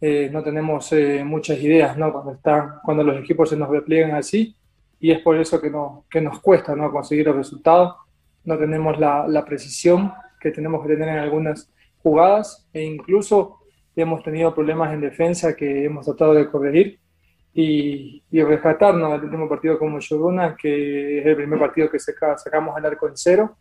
eh, 0.00 0.28
no 0.32 0.42
tenemos 0.42 0.92
eh, 0.92 1.22
muchas 1.24 1.58
ideas, 1.60 1.96
¿no? 1.96 2.12
Cuando, 2.12 2.32
están, 2.32 2.74
cuando 2.84 3.04
los 3.04 3.18
equipos 3.18 3.50
se 3.50 3.56
nos 3.56 3.68
repliegan 3.70 4.14
así, 4.16 4.56
y 4.98 5.12
es 5.12 5.20
por 5.20 5.36
eso 5.36 5.60
que, 5.60 5.70
no, 5.70 6.04
que 6.10 6.20
nos 6.20 6.40
cuesta, 6.40 6.74
¿no? 6.74 6.90
Conseguir 6.90 7.26
los 7.26 7.36
resultados, 7.36 7.94
no 8.44 8.58
tenemos 8.58 8.98
la, 8.98 9.26
la 9.28 9.44
precisión 9.44 10.12
que 10.40 10.50
tenemos 10.50 10.82
que 10.82 10.92
tener 10.92 11.08
en 11.08 11.18
algunas 11.18 11.72
jugadas, 12.02 12.68
e 12.72 12.82
incluso 12.82 13.58
hemos 13.94 14.22
tenido 14.22 14.54
problemas 14.54 14.92
en 14.92 15.00
defensa 15.00 15.54
que 15.54 15.84
hemos 15.84 16.04
tratado 16.04 16.34
de 16.34 16.50
corregir, 16.50 16.98
y, 17.58 18.22
y 18.30 18.42
rescatarnos 18.42 19.12
del 19.12 19.24
último 19.24 19.48
partido 19.48 19.78
como 19.78 19.98
Yoguna, 19.98 20.54
que 20.54 21.20
es 21.20 21.26
el 21.26 21.36
primer 21.36 21.58
partido 21.58 21.90
que 21.90 21.98
sacamos 21.98 22.76
el 22.76 22.84
arco 22.84 23.08
en 23.08 23.16
cero, 23.16 23.56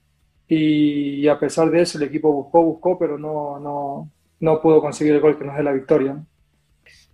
y 0.47 1.27
a 1.27 1.39
pesar 1.39 1.69
de 1.71 1.81
eso 1.81 1.97
el 1.97 2.03
equipo 2.05 2.31
buscó, 2.31 2.62
buscó, 2.63 2.99
pero 2.99 3.17
no, 3.17 3.60
no, 3.60 4.10
no 4.39 4.62
pudo 4.62 4.81
conseguir 4.81 5.13
el 5.13 5.21
gol 5.21 5.38
que 5.38 5.45
nos 5.45 5.58
dé 5.58 5.63
la 5.63 5.71
victoria. 5.71 6.23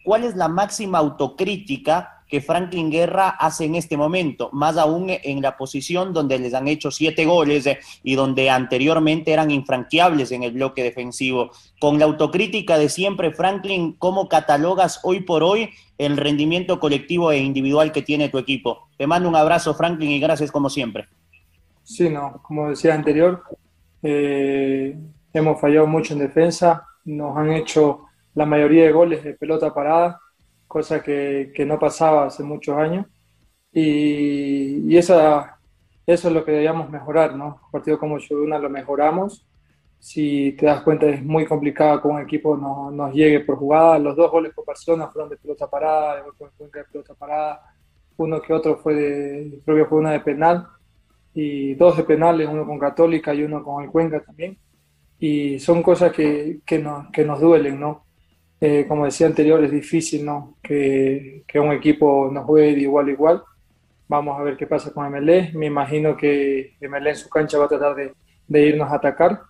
¿Cuál 0.03 0.23
es 0.23 0.35
la 0.35 0.47
máxima 0.47 0.97
autocrítica 0.97 2.23
que 2.27 2.41
Franklin 2.41 2.89
Guerra 2.89 3.29
hace 3.29 3.65
en 3.65 3.75
este 3.75 3.97
momento? 3.97 4.49
Más 4.51 4.77
aún 4.77 5.07
en 5.09 5.41
la 5.41 5.57
posición 5.57 6.11
donde 6.11 6.39
les 6.39 6.53
han 6.55 6.67
hecho 6.67 6.89
siete 6.89 7.25
goles 7.25 7.67
eh, 7.67 7.79
y 8.03 8.15
donde 8.15 8.49
anteriormente 8.49 9.31
eran 9.31 9.51
infranqueables 9.51 10.31
en 10.31 10.43
el 10.43 10.53
bloque 10.53 10.81
defensivo. 10.81 11.51
Con 11.79 11.99
la 11.99 12.05
autocrítica 12.05 12.79
de 12.79 12.89
siempre, 12.89 13.31
Franklin, 13.31 13.93
¿cómo 13.93 14.27
catalogas 14.27 14.99
hoy 15.03 15.21
por 15.21 15.43
hoy 15.43 15.69
el 15.99 16.17
rendimiento 16.17 16.79
colectivo 16.79 17.31
e 17.31 17.37
individual 17.37 17.91
que 17.91 18.01
tiene 18.01 18.29
tu 18.29 18.39
equipo? 18.39 18.87
Te 18.97 19.05
mando 19.05 19.29
un 19.29 19.35
abrazo, 19.35 19.75
Franklin, 19.75 20.09
y 20.09 20.19
gracias 20.19 20.51
como 20.51 20.69
siempre. 20.71 21.07
Sí, 21.91 22.09
no, 22.09 22.41
como 22.43 22.69
decía 22.69 22.93
anterior, 22.95 23.43
eh, 24.01 24.97
hemos 25.33 25.59
fallado 25.59 25.87
mucho 25.87 26.13
en 26.13 26.19
defensa, 26.19 26.87
nos 27.03 27.35
han 27.35 27.51
hecho 27.51 28.05
la 28.33 28.45
mayoría 28.45 28.85
de 28.85 28.93
goles 28.93 29.23
de 29.25 29.33
pelota 29.33 29.73
parada, 29.73 30.21
cosa 30.67 31.03
que, 31.03 31.51
no 31.67 31.77
pasaba 31.79 32.27
hace 32.27 32.43
muchos 32.43 32.77
años. 32.77 33.07
Y, 33.73 34.95
esa, 34.97 35.59
eso 36.05 36.27
es 36.29 36.33
lo 36.33 36.45
que 36.45 36.53
debíamos 36.53 36.89
mejorar, 36.89 37.35
¿no? 37.35 37.59
Partido 37.71 37.99
como 37.99 38.19
Yuduna 38.19 38.57
lo 38.57 38.69
mejoramos. 38.69 39.45
Si 39.99 40.53
te 40.53 40.67
das 40.67 40.81
cuenta, 40.83 41.07
es 41.07 41.21
muy 41.23 41.45
complicado 41.45 42.01
que 42.01 42.07
un 42.07 42.21
equipo 42.21 42.55
no, 42.55 42.89
nos 42.91 43.13
llegue 43.13 43.41
por 43.41 43.57
jugada. 43.57 43.99
Los 43.99 44.15
dos 44.15 44.31
goles 44.31 44.53
por 44.53 44.63
persona 44.65 45.09
fueron 45.09 45.29
de 45.29 45.37
pelota 45.37 45.69
parada, 45.69 46.23
de 46.23 46.23
de 46.73 46.83
pelota 46.85 47.13
parada. 47.15 47.61
Uno 48.17 48.41
que 48.41 48.53
otro 48.53 48.77
fue 48.77 48.95
de, 48.95 49.61
creo 49.65 49.77
que 49.77 49.85
fue 49.85 49.97
una 49.99 50.11
de 50.11 50.21
penal 50.21 50.67
y 51.33 51.75
dos 51.75 51.97
de 51.97 52.03
penales, 52.03 52.47
uno 52.49 52.65
con 52.65 52.79
Católica 52.79 53.33
y 53.33 53.43
uno 53.43 53.63
con 53.63 53.83
el 53.83 53.89
Cuenca 53.89 54.21
también. 54.21 54.57
Y 55.19 55.59
son 55.59 55.83
cosas 55.83 56.11
que, 56.11 56.59
que, 56.65 56.79
nos, 56.79 57.09
que 57.11 57.23
nos 57.23 57.39
duelen, 57.39 57.79
¿no? 57.79 58.05
Eh, 58.59 58.85
como 58.87 59.05
decía 59.05 59.27
anterior, 59.27 59.63
es 59.63 59.71
difícil, 59.71 60.25
¿no? 60.25 60.57
Que, 60.61 61.43
que, 61.47 61.59
un 61.59 61.71
equipo 61.71 62.29
nos 62.31 62.45
juegue 62.45 62.75
de 62.75 62.81
igual 62.81 63.07
a 63.07 63.11
igual. 63.11 63.43
Vamos 64.07 64.39
a 64.39 64.43
ver 64.43 64.57
qué 64.57 64.67
pasa 64.67 64.91
con 64.93 65.05
MLE. 65.11 65.51
Me 65.53 65.67
imagino 65.67 66.17
que 66.17 66.75
MLE 66.81 67.11
en 67.11 67.15
su 67.15 67.29
cancha 67.29 67.57
va 67.57 67.65
a 67.65 67.69
tratar 67.69 67.95
de, 67.95 68.13
de 68.47 68.67
irnos 68.67 68.91
a 68.91 68.95
atacar, 68.95 69.41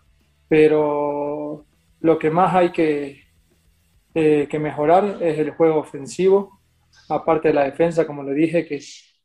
pero 0.48 1.66
lo 2.02 2.20
que 2.20 2.30
más 2.30 2.54
hay 2.56 2.72
que, 2.72 3.22
eh, 4.14 4.48
que 4.50 4.60
mejorar 4.60 5.18
es 5.22 5.40
el 5.40 5.52
juego 5.52 5.80
ofensivo, 5.80 6.60
aparte 7.10 7.50
de 7.50 7.54
la 7.54 7.64
defensa, 7.66 8.06
como 8.06 8.24
le 8.24 8.34
dije, 8.34 8.66
que 8.66 8.80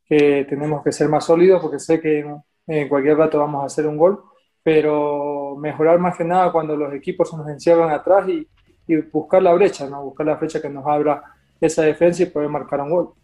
que 0.08 0.46
tenemos 0.48 0.82
que 0.84 0.92
ser 0.92 1.08
más 1.08 1.24
sólidos 1.24 1.60
porque 1.60 1.78
sé 1.78 2.00
que 2.00 2.20
en, 2.20 2.42
cualquier 2.88 3.16
rato 3.16 3.38
vamos 3.38 3.62
a 3.62 3.66
hacer 3.66 3.86
un 3.86 3.96
gol, 3.96 4.22
pero 4.62 5.56
mejorar 5.56 5.98
más 5.98 6.16
que 6.16 6.24
nada 6.24 6.50
cuando 6.50 6.76
los 6.76 6.92
equipos 6.92 7.30
se 7.30 7.36
nos 7.36 7.48
encierran 7.48 7.90
atrás 7.90 8.28
y, 8.28 8.46
buscar 9.12 9.42
la 9.42 9.52
brecha, 9.52 9.88
¿no? 9.88 10.04
buscar 10.04 10.26
la 10.26 10.36
brecha 10.36 10.62
que 10.62 10.68
nos 10.68 10.86
abra 10.86 11.20
esa 11.60 11.82
defensa 11.82 12.22
y 12.22 12.26
poder 12.26 12.48
marcar 12.48 12.80
un 12.80 12.90
gol. 12.90 13.14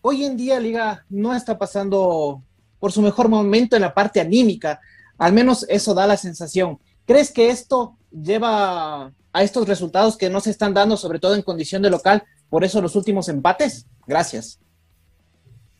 Hoy 0.00 0.24
en 0.24 0.36
día 0.36 0.60
Liga 0.60 1.04
no 1.08 1.34
está 1.34 1.58
pasando 1.58 2.42
por 2.78 2.92
su 2.92 3.02
mejor 3.02 3.28
momento 3.28 3.74
en 3.74 3.82
la 3.82 3.94
parte 3.94 4.20
anímica, 4.20 4.80
al 5.18 5.32
menos 5.32 5.66
eso 5.68 5.94
da 5.94 6.06
la 6.06 6.16
sensación. 6.16 6.78
¿Crees 7.04 7.32
que 7.32 7.50
esto 7.50 7.96
lleva 8.10 9.12
a 9.32 9.42
estos 9.42 9.68
resultados 9.68 10.16
que 10.16 10.30
no 10.30 10.40
se 10.40 10.50
están 10.50 10.74
dando, 10.74 10.96
sobre 10.96 11.18
todo 11.18 11.34
en 11.34 11.42
condición 11.42 11.82
de 11.82 11.90
local, 11.90 12.24
por 12.48 12.64
eso 12.64 12.80
los 12.80 12.96
últimos 12.96 13.28
empates? 13.28 13.86
Gracias. 14.06 14.60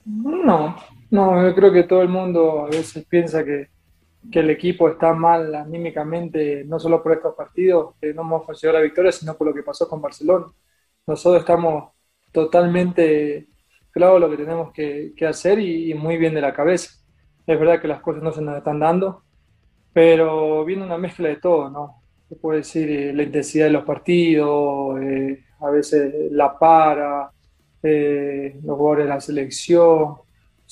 No, 0.04 0.76
no, 1.12 1.46
yo 1.46 1.54
creo 1.54 1.70
que 1.70 1.82
todo 1.84 2.00
el 2.00 2.08
mundo 2.08 2.62
a 2.64 2.70
veces 2.70 3.04
piensa 3.06 3.44
que, 3.44 3.68
el 4.32 4.50
equipo 4.50 4.88
está 4.88 5.12
mal 5.12 5.54
anímicamente, 5.54 6.64
no 6.64 6.78
solo 6.78 7.02
por 7.02 7.12
estos 7.12 7.34
partidos, 7.34 7.96
que 8.00 8.14
no 8.14 8.22
hemos 8.22 8.44
conseguido 8.44 8.78
la 8.78 8.84
victoria, 8.84 9.12
sino 9.12 9.36
por 9.36 9.48
lo 9.48 9.54
que 9.54 9.64
pasó 9.64 9.88
con 9.88 10.00
Barcelona. 10.00 10.46
Nosotros 11.06 11.40
estamos 11.40 11.92
totalmente 12.32 13.48
claros 13.90 14.20
lo 14.20 14.30
que 14.30 14.36
tenemos 14.36 14.72
que, 14.72 15.12
hacer 15.28 15.58
y, 15.58 15.92
muy 15.94 16.16
bien 16.16 16.34
de 16.34 16.40
la 16.40 16.54
cabeza. 16.54 16.92
Es 17.46 17.58
verdad 17.58 17.80
que 17.80 17.88
las 17.88 18.00
cosas 18.00 18.22
no 18.22 18.32
se 18.32 18.40
nos 18.40 18.56
están 18.56 18.78
dando, 18.78 19.22
pero 19.92 20.64
viene 20.64 20.84
una 20.84 20.98
mezcla 20.98 21.28
de 21.28 21.36
todo, 21.36 21.68
¿no? 21.68 22.02
Se 22.28 22.36
puede 22.36 22.58
decir 22.60 22.90
eh, 22.90 23.12
la 23.12 23.24
intensidad 23.24 23.66
de 23.66 23.72
los 23.72 23.84
partidos, 23.84 24.98
eh, 25.02 25.44
a 25.60 25.70
veces 25.70 26.30
la 26.30 26.58
para, 26.58 27.30
eh, 27.82 28.58
los 28.62 28.78
jugadores 28.78 29.06
de 29.06 29.10
la 29.10 29.20
selección, 29.20 30.22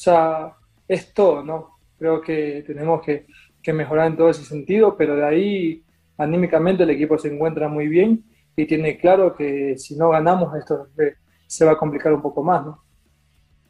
sea, 0.02 0.54
es 0.88 1.12
todo, 1.12 1.44
¿no? 1.44 1.78
Creo 1.98 2.20
que 2.20 2.64
tenemos 2.66 3.02
que, 3.02 3.26
mejorar 3.72 4.08
en 4.08 4.16
todo 4.16 4.30
ese 4.30 4.44
sentido, 4.44 4.96
pero 4.96 5.14
de 5.14 5.24
ahí 5.24 5.84
anímicamente 6.16 6.82
el 6.82 6.90
equipo 6.90 7.18
se 7.18 7.32
encuentra 7.32 7.68
muy 7.68 7.86
bien 7.86 8.24
y 8.56 8.66
tiene 8.66 8.98
claro 8.98 9.36
que 9.36 9.76
si 9.78 9.94
no 9.96 10.08
ganamos 10.08 10.56
esto 10.56 10.88
se 11.46 11.64
va 11.64 11.72
a 11.72 11.78
complicar 11.78 12.12
un 12.12 12.22
poco 12.22 12.42
más, 12.42 12.64
¿no? 12.64 12.82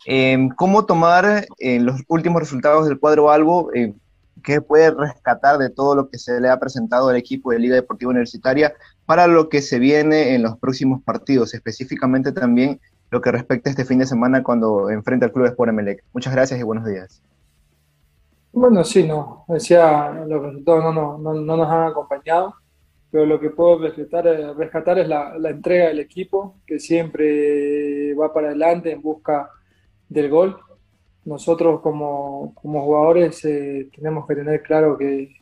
Em, 0.07 0.49
¿Cómo 0.51 0.87
tomar 0.87 1.45
en 1.59 1.85
los 1.85 2.01
últimos 2.09 2.41
resultados 2.41 2.89
del 2.89 2.99
cuadro 2.99 3.31
Albo? 3.31 3.71
Eh, 3.75 3.93
¿Qué 4.43 4.61
puede 4.63 4.91
rescatar 4.93 5.59
de 5.59 5.69
todo 5.69 5.95
lo 5.95 6.09
que 6.09 6.19
se 6.19 6.41
le 6.41 6.49
ha 6.49 6.59
presentado 6.59 7.09
al 7.09 7.17
equipo 7.17 7.51
de 7.51 7.59
Liga 7.59 7.75
Deportiva 7.75 8.11
Universitaria 8.11 8.73
para 9.05 9.27
lo 9.27 9.49
que 9.49 9.61
se 9.61 9.79
viene 9.79 10.35
en 10.35 10.43
los 10.43 10.57
próximos 10.59 11.03
partidos, 11.03 11.53
específicamente 11.53 12.33
también 12.33 12.81
lo 13.11 13.21
que 13.21 13.33
respecta 13.33 13.69
a 13.69 13.73
este 13.73 13.85
fin 13.85 13.99
de 13.99 14.07
semana 14.07 14.43
cuando 14.43 14.91
enfrenta 14.91 15.27
al 15.27 15.33
Club 15.33 15.47
Sport 15.47 15.71
Emelec. 15.71 16.05
Muchas 16.13 16.35
gracias 16.35 16.61
y 16.61 16.63
buenos 16.63 16.87
días. 16.87 17.23
Bueno, 18.53 18.83
sí, 18.85 19.07
no, 19.07 19.45
decía, 19.49 20.11
los 20.27 20.43
resultados 20.43 20.83
no, 20.95 21.19
no, 21.19 21.35
no, 21.35 21.57
nos 21.57 21.71
han 21.71 21.89
acompañado, 21.89 22.55
pero 23.11 23.25
lo 23.25 23.39
que 23.39 23.51
puedo 23.51 23.79
rescatar, 23.79 24.25
rescatar 24.57 24.99
es 24.99 25.09
la, 25.09 25.39
la, 25.39 25.51
entrega 25.51 25.89
del 25.89 26.01
equipo, 26.01 26.57
que 26.67 26.81
siempre 26.81 28.13
va 28.15 28.33
para 28.33 28.49
adelante 28.49 28.91
en 28.91 29.03
busca 29.03 29.49
del 30.09 30.31
gol. 30.31 30.57
Nosotros 31.25 31.81
como, 31.81 32.53
como 32.55 32.83
jugadores 32.85 33.45
eh, 33.45 33.89
tenemos 33.95 34.27
que 34.27 34.35
tener 34.35 34.63
claro 34.63 34.99
que, 34.99 35.37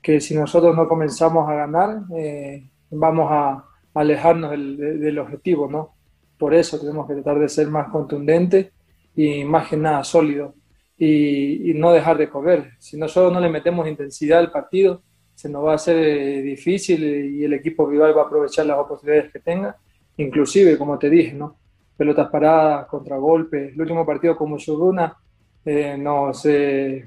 que 0.00 0.20
si 0.20 0.34
nosotros 0.34 0.74
no 0.74 0.88
comenzamos 0.88 1.48
a 1.48 1.54
ganar, 1.54 2.02
eh, 2.16 2.70
vamos 2.90 3.28
a, 3.30 3.64
alejarnos 3.94 4.50
del, 4.50 5.18
objetivo, 5.18 5.68
¿no? 5.68 5.94
Por 6.40 6.54
eso 6.54 6.80
tenemos 6.80 7.06
que 7.06 7.12
tratar 7.12 7.38
de 7.38 7.50
ser 7.50 7.68
más 7.68 7.90
contundentes 7.90 8.72
y 9.14 9.44
más 9.44 9.68
que 9.68 9.76
nada 9.76 10.02
sólidos 10.02 10.54
y, 10.96 11.74
no 11.74 11.92
dejar 11.92 12.16
de 12.16 12.30
correr. 12.30 12.70
Si 12.78 12.96
nosotros 12.96 13.30
no 13.30 13.40
le 13.40 13.50
metemos 13.50 13.86
intensidad 13.86 14.38
al 14.38 14.50
partido, 14.50 15.02
se 15.34 15.50
nos 15.50 15.66
va 15.66 15.72
a 15.72 15.74
hacer 15.74 15.98
eh, 15.98 16.40
difícil 16.40 17.04
y 17.04 17.44
el 17.44 17.52
equipo 17.52 17.86
rival 17.86 18.16
va 18.16 18.22
a 18.22 18.24
aprovechar 18.24 18.64
las 18.64 18.78
oportunidades 18.78 19.30
que 19.30 19.40
tenga, 19.40 19.76
inclusive, 20.16 20.78
como 20.78 20.98
te 20.98 21.10
dije, 21.10 21.34
¿no? 21.34 21.56
pelotas 21.94 22.30
paradas, 22.30 22.86
contragolpes. 22.86 23.74
El 23.74 23.80
último 23.82 24.06
partido 24.06 24.34
con 24.34 24.48
Mushuruna 24.48 25.14
eh, 25.62 25.98
nos 25.98 26.46
eh, 26.46 27.06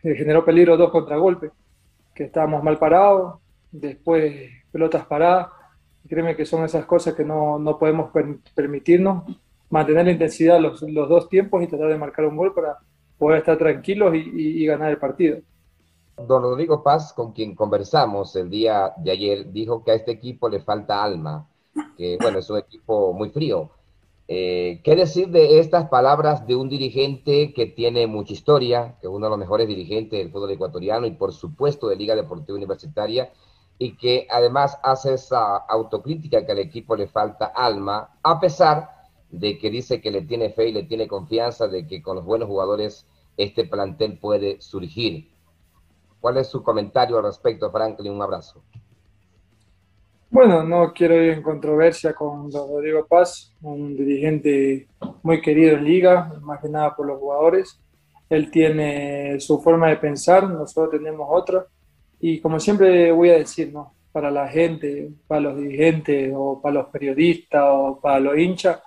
generó 0.00 0.44
peligro 0.44 0.76
dos 0.76 0.92
contragolpes, 0.92 1.50
que 2.14 2.24
estábamos 2.24 2.62
mal 2.62 2.78
parados, 2.78 3.40
después 3.72 4.50
pelotas 4.70 5.04
paradas. 5.06 5.48
Créeme 6.08 6.36
que 6.36 6.46
son 6.46 6.64
esas 6.64 6.86
cosas 6.86 7.14
que 7.14 7.24
no, 7.24 7.58
no 7.58 7.78
podemos 7.78 8.10
permitirnos, 8.54 9.24
mantener 9.70 10.06
la 10.06 10.12
intensidad 10.12 10.60
los, 10.60 10.80
los, 10.82 11.08
dos 11.08 11.28
tiempos 11.28 11.62
y 11.62 11.66
tratar 11.66 11.88
de 11.88 11.98
marcar 11.98 12.26
un 12.26 12.36
gol 12.36 12.54
para 12.54 12.78
poder 13.18 13.38
estar 13.38 13.58
tranquilos 13.58 14.14
y, 14.14 14.18
y, 14.18 14.62
y 14.62 14.66
ganar 14.66 14.90
el 14.90 14.98
partido. 14.98 15.38
Don 16.26 16.42
Rodrigo 16.42 16.82
Paz, 16.82 17.12
con 17.12 17.32
quien 17.32 17.54
conversamos 17.54 18.34
el 18.36 18.50
día 18.50 18.92
de 18.96 19.10
ayer, 19.10 19.52
dijo 19.52 19.84
que 19.84 19.92
a 19.92 19.94
este 19.94 20.12
equipo 20.12 20.48
le 20.48 20.60
falta 20.60 21.02
alma, 21.02 21.48
que 21.96 22.18
bueno, 22.20 22.38
es 22.38 22.50
un 22.50 22.58
equipo 22.58 23.12
muy 23.12 23.30
frío. 23.30 23.70
Eh, 24.30 24.80
¿Qué 24.84 24.94
decir 24.94 25.28
de 25.28 25.58
estas 25.58 25.88
palabras 25.88 26.46
de 26.46 26.54
un 26.54 26.68
dirigente 26.68 27.54
que 27.54 27.66
tiene 27.66 28.06
mucha 28.06 28.34
historia, 28.34 28.96
que 29.00 29.06
es 29.06 29.12
uno 29.12 29.26
de 29.26 29.30
los 29.30 29.38
mejores 29.38 29.66
dirigentes 29.66 30.18
del 30.18 30.30
fútbol 30.30 30.50
ecuatoriano 30.50 31.06
y 31.06 31.12
por 31.12 31.32
supuesto 31.32 31.88
de 31.88 31.96
Liga 31.96 32.14
Deportiva 32.14 32.58
Universitaria, 32.58 33.32
y 33.78 33.96
que 33.96 34.26
además 34.30 34.78
hace 34.82 35.14
esa 35.14 35.56
autocrítica 35.56 36.44
que 36.44 36.52
al 36.52 36.58
equipo 36.58 36.96
le 36.96 37.06
falta 37.06 37.46
alma, 37.46 38.18
a 38.22 38.40
pesar 38.40 38.90
de 39.30 39.58
que 39.58 39.70
dice 39.70 40.00
que 40.00 40.10
le 40.10 40.22
tiene 40.22 40.50
fe 40.50 40.68
y 40.68 40.72
le 40.72 40.84
tiene 40.84 41.06
confianza 41.06 41.68
de 41.68 41.86
que 41.86 42.02
con 42.02 42.16
los 42.16 42.24
buenos 42.24 42.48
jugadores 42.48 43.06
este 43.36 43.64
plantel 43.64 44.18
puede 44.18 44.60
surgir? 44.60 45.30
¿Cuál 46.20 46.38
es 46.38 46.48
su 46.48 46.62
comentario 46.62 47.18
al 47.18 47.24
respecto, 47.24 47.70
Franklin? 47.70 48.12
Un 48.12 48.22
abrazo. 48.22 48.62
Bueno, 50.30 50.62
no 50.62 50.92
quiero 50.92 51.14
ir 51.14 51.30
en 51.30 51.42
controversia 51.42 52.12
con 52.12 52.52
Rodrigo 52.52 53.06
Paz, 53.06 53.54
un 53.62 53.96
dirigente 53.96 54.88
muy 55.22 55.40
querido 55.40 55.76
en 55.76 55.84
liga, 55.84 56.34
más 56.42 56.60
que 56.60 56.68
nada 56.68 56.94
por 56.94 57.06
los 57.06 57.18
jugadores. 57.18 57.80
Él 58.28 58.50
tiene 58.50 59.40
su 59.40 59.58
forma 59.62 59.88
de 59.88 59.96
pensar, 59.96 60.46
nosotros 60.50 60.90
tenemos 60.90 61.26
otra. 61.30 61.66
Y 62.20 62.40
como 62.40 62.58
siempre 62.58 63.12
voy 63.12 63.30
a 63.30 63.38
decir, 63.38 63.72
¿no? 63.72 63.94
para 64.12 64.30
la 64.30 64.48
gente, 64.48 65.10
para 65.26 65.40
los 65.42 65.56
dirigentes 65.58 66.32
o 66.34 66.60
para 66.60 66.74
los 66.74 66.86
periodistas 66.88 67.62
o 67.64 68.00
para 68.00 68.18
los 68.18 68.36
hinchas, 68.36 68.80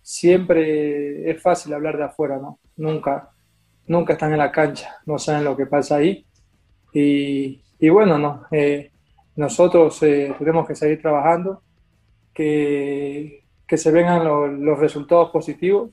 siempre 0.00 1.30
es 1.30 1.42
fácil 1.42 1.74
hablar 1.74 1.98
de 1.98 2.04
afuera, 2.04 2.38
¿no? 2.38 2.58
Nunca, 2.76 3.30
nunca 3.86 4.14
están 4.14 4.32
en 4.32 4.38
la 4.38 4.50
cancha, 4.50 4.96
no 5.06 5.18
saben 5.18 5.44
lo 5.44 5.56
que 5.56 5.66
pasa 5.66 5.96
ahí. 5.96 6.24
Y, 6.94 7.62
y 7.78 7.88
bueno, 7.90 8.18
no. 8.18 8.46
Eh, 8.50 8.90
nosotros 9.36 10.02
eh, 10.02 10.34
tenemos 10.38 10.66
que 10.66 10.74
seguir 10.74 11.02
trabajando, 11.02 11.62
que, 12.32 13.44
que 13.66 13.76
se 13.76 13.90
vengan 13.90 14.24
los 14.64 14.78
resultados 14.78 15.30
positivos. 15.30 15.90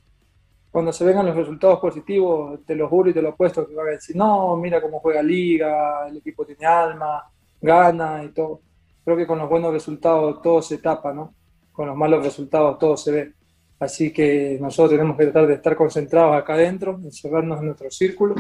Cuando 0.78 0.94
se 0.94 1.04
vengan 1.04 1.26
los 1.26 1.36
resultados 1.36 1.80
positivos, 1.80 2.60
te 2.64 2.76
lo 2.76 2.88
juro 2.88 3.10
y 3.10 3.14
te 3.16 3.20
lo 3.20 3.30
apuesto 3.30 3.68
que 3.68 3.74
van 3.74 3.88
a 3.88 3.92
decir, 3.94 4.16
no, 4.16 4.56
mira 4.58 4.80
cómo 4.80 5.00
juega 5.00 5.24
Liga, 5.24 6.08
el 6.08 6.18
equipo 6.18 6.46
tiene 6.46 6.68
alma, 6.68 7.24
gana 7.60 8.24
y 8.24 8.28
todo. 8.28 8.62
Creo 9.04 9.18
que 9.18 9.26
con 9.26 9.40
los 9.40 9.50
buenos 9.50 9.74
resultados 9.74 10.40
todo 10.40 10.62
se 10.62 10.78
tapa, 10.78 11.12
¿no? 11.12 11.34
Con 11.72 11.88
los 11.88 11.98
malos 11.98 12.24
resultados 12.24 12.78
todo 12.78 12.96
se 12.96 13.12
ve. 13.12 13.34
Así 13.80 14.14
que 14.14 14.60
nosotros 14.62 14.92
tenemos 14.92 15.18
que 15.18 15.24
tratar 15.24 15.48
de 15.48 15.56
estar 15.56 15.76
concentrados 15.76 16.36
acá 16.36 16.54
adentro, 16.54 17.00
encerrarnos 17.04 17.60
en 17.60 17.66
nuestro 17.66 17.90
círculo 17.90 18.36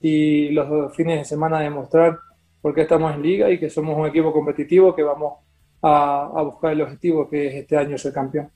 y 0.00 0.48
los 0.48 0.92
fines 0.92 1.18
de 1.20 1.24
semana 1.24 1.60
demostrar 1.60 2.18
porque 2.60 2.80
estamos 2.80 3.14
en 3.14 3.22
liga 3.22 3.48
y 3.48 3.60
que 3.60 3.70
somos 3.70 3.96
un 3.96 4.08
equipo 4.08 4.32
competitivo 4.32 4.92
que 4.92 5.04
vamos 5.04 5.34
a, 5.82 6.42
buscar 6.42 6.72
el 6.72 6.82
objetivo 6.82 7.30
que 7.30 7.46
es 7.46 7.54
este 7.54 7.76
año 7.76 7.96
ser 7.96 8.12
campeón. 8.12 8.50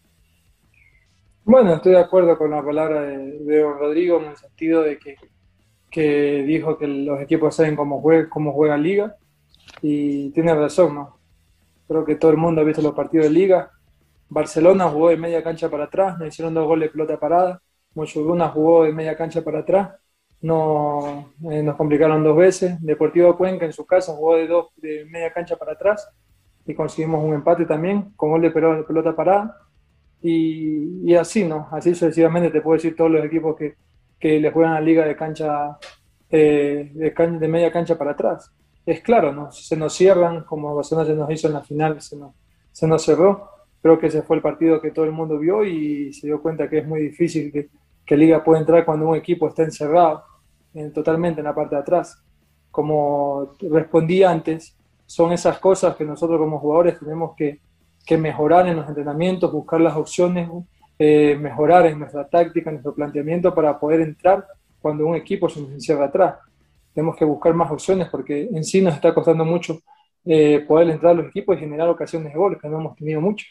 Bueno, 1.45 1.75
estoy 1.75 1.93
de 1.93 2.01
acuerdo 2.01 2.37
con 2.39 2.51
la 2.51 2.65
palabra 2.65 3.03
de, 3.03 3.61
don 3.61 3.79
Rodrigo 3.79 4.21
en 4.21 4.27
el 4.27 4.37
sentido 4.37 4.83
de 4.83 4.99
que, 4.99 5.17
que, 5.91 6.43
dijo 6.45 6.79
que 6.79 6.87
los 6.87 7.21
equipos 7.21 7.57
saben 7.57 7.77
cómo 7.77 8.01
juega, 8.01 8.29
cómo 8.29 8.53
juega 8.53 8.77
liga 8.77 9.17
y 9.83 10.31
tiene 10.31 10.55
razón, 10.55 10.95
¿no? 10.95 11.19
Creo 11.89 12.05
que 12.05 12.17
todo 12.17 12.31
el 12.31 12.37
mundo 12.37 12.61
ha 12.61 12.65
visto 12.65 12.83
los 12.83 12.95
partidos 12.95 13.27
de 13.27 13.33
liga. 13.33 13.71
Barcelona 14.29 14.89
jugó 14.89 15.09
de 15.09 15.17
media 15.17 15.43
cancha 15.43 15.69
para 15.69 15.85
atrás, 15.85 16.19
me 16.19 16.29
hicieron 16.29 16.55
dos 16.55 16.67
goles 16.67 16.89
de 16.89 16.93
pelota 16.93 17.19
parada. 17.19 17.63
Mochuruna 17.95 18.49
jugó 18.49 18.85
de 18.85 18.93
media 18.93 19.17
cancha 19.17 19.43
para 19.43 19.61
atrás 19.61 19.91
no, 20.43 21.33
eh, 21.51 21.63
nos 21.63 21.77
complicaron 21.77 22.25
dos 22.25 22.37
veces. 22.37 22.81
Deportivo 22.81 23.37
Cuenca 23.37 23.67
en 23.67 23.73
su 23.73 23.87
casa 23.87 24.13
jugó 24.13 24.37
de, 24.37 24.47
dos, 24.47 24.69
de 24.77 25.05
media 25.07 25.33
cancha 25.33 25.57
para 25.57 25.73
atrás 25.73 26.09
y 26.67 26.75
conseguimos 26.75 27.25
un 27.25 27.35
empate 27.35 27.67
también 27.67 28.13
con 28.17 28.31
gol 28.31 28.43
de 28.43 28.51
pelota 28.51 29.15
parada. 29.15 29.57
Y, 30.23 31.11
y, 31.11 31.15
así, 31.15 31.45
¿no? 31.45 31.69
Así 31.71 31.95
sucesivamente 31.95 32.51
te 32.51 32.61
puedo 32.61 32.77
decir 32.77 32.95
todos 32.95 33.11
los 33.11 33.25
equipos 33.25 33.57
que, 33.57 33.77
que 34.19 34.39
le 34.39 34.51
juegan 34.51 34.75
a 34.75 34.81
liga 34.81 35.07
de 35.07 35.17
cancha, 35.17 35.79
eh, 36.29 36.91
de, 36.95 37.11
de, 37.11 37.49
media 37.49 37.73
cancha 37.73 37.97
para 37.97 38.13
atrás. 38.13 38.53
Es 38.85 39.01
claro, 39.01 39.33
¿no? 39.33 39.51
Se 39.53 39.77
nos 39.77 39.95
cierran, 39.95 40.45
como 40.45 40.75
Barcelona 40.75 41.07
se 41.07 41.15
nos 41.15 41.31
hizo 41.31 41.49
en 41.49 41.55
la 41.55 41.63
final, 41.63 42.01
se 42.01 42.17
nos, 42.17 42.35
se 42.71 42.87
nos 42.87 43.03
cerró. 43.03 43.49
Creo 43.83 43.99
que 43.99 44.09
ese 44.09 44.23
fue 44.23 44.37
el 44.37 44.43
partido 44.43 44.81
que 44.81 44.91
todo 44.91 45.07
el 45.07 45.13
mundo 45.13 45.39
vio 45.39 45.65
y 45.65 46.13
se 46.13 46.27
dio 46.27 46.43
cuenta 46.43 46.69
que 46.69 46.79
es 46.79 46.87
muy 46.87 47.01
difícil 47.01 47.51
que, 47.51 47.71
que 48.05 48.17
Liga 48.17 48.45
pueda 48.45 48.61
entrar 48.61 48.85
cuando 48.85 49.09
un 49.09 49.17
equipo 49.17 49.49
está 49.49 49.63
encerrado 49.63 50.25
totalmente 50.95 51.41
en 51.41 51.47
la 51.47 51.55
parte 51.55 51.75
de 51.75 51.81
atrás. 51.81 52.23
Como 52.71 53.55
respondí 53.61 54.23
antes, 54.23 54.77
son 55.07 55.33
esas 55.33 55.59
cosas 55.59 55.97
que 55.97 56.05
nosotros 56.05 56.39
como 56.39 56.59
jugadores 56.59 56.99
tenemos 56.99 57.35
que, 57.37 57.61
que 58.07 58.19
mejorar 58.19 58.67
en 58.67 58.77
los 58.77 58.89
entrenamientos, 58.89 59.53
buscar 59.53 59.81
las 59.81 59.97
opciones, 59.97 60.49
eh, 60.99 61.37
mejorar 61.41 61.87
en 61.87 61.99
nuestra 61.99 62.29
táctica, 62.29 62.71
en 62.71 62.77
nuestro 62.77 62.95
planteamiento 62.95 63.55
para 63.55 63.79
poder 63.79 64.01
entrar 64.01 64.47
cuando 64.81 65.07
un 65.07 65.17
equipo 65.17 65.49
se 65.49 65.61
nos 65.61 65.71
encierra 65.71 66.07
atrás. 66.07 66.37
Tenemos 66.93 67.17
que 67.17 67.25
buscar 67.25 67.55
más 67.55 67.71
opciones 67.71 68.09
porque 68.09 68.49
en 68.53 68.65
sí 68.65 68.81
nos 68.83 68.95
está 68.95 69.15
costando 69.15 69.45
mucho 69.45 69.81
eh, 70.25 70.65
poder 70.67 70.91
entrar 70.91 71.13
a 71.13 71.15
los 71.15 71.29
equipos 71.29 71.57
y 71.57 71.61
generar 71.61 71.89
ocasiones 71.89 72.33
de 72.33 72.39
gol, 72.39 72.59
que 72.61 72.69
no 72.69 72.81
hemos 72.81 72.97
tenido 72.97 73.21
mucho. 73.21 73.47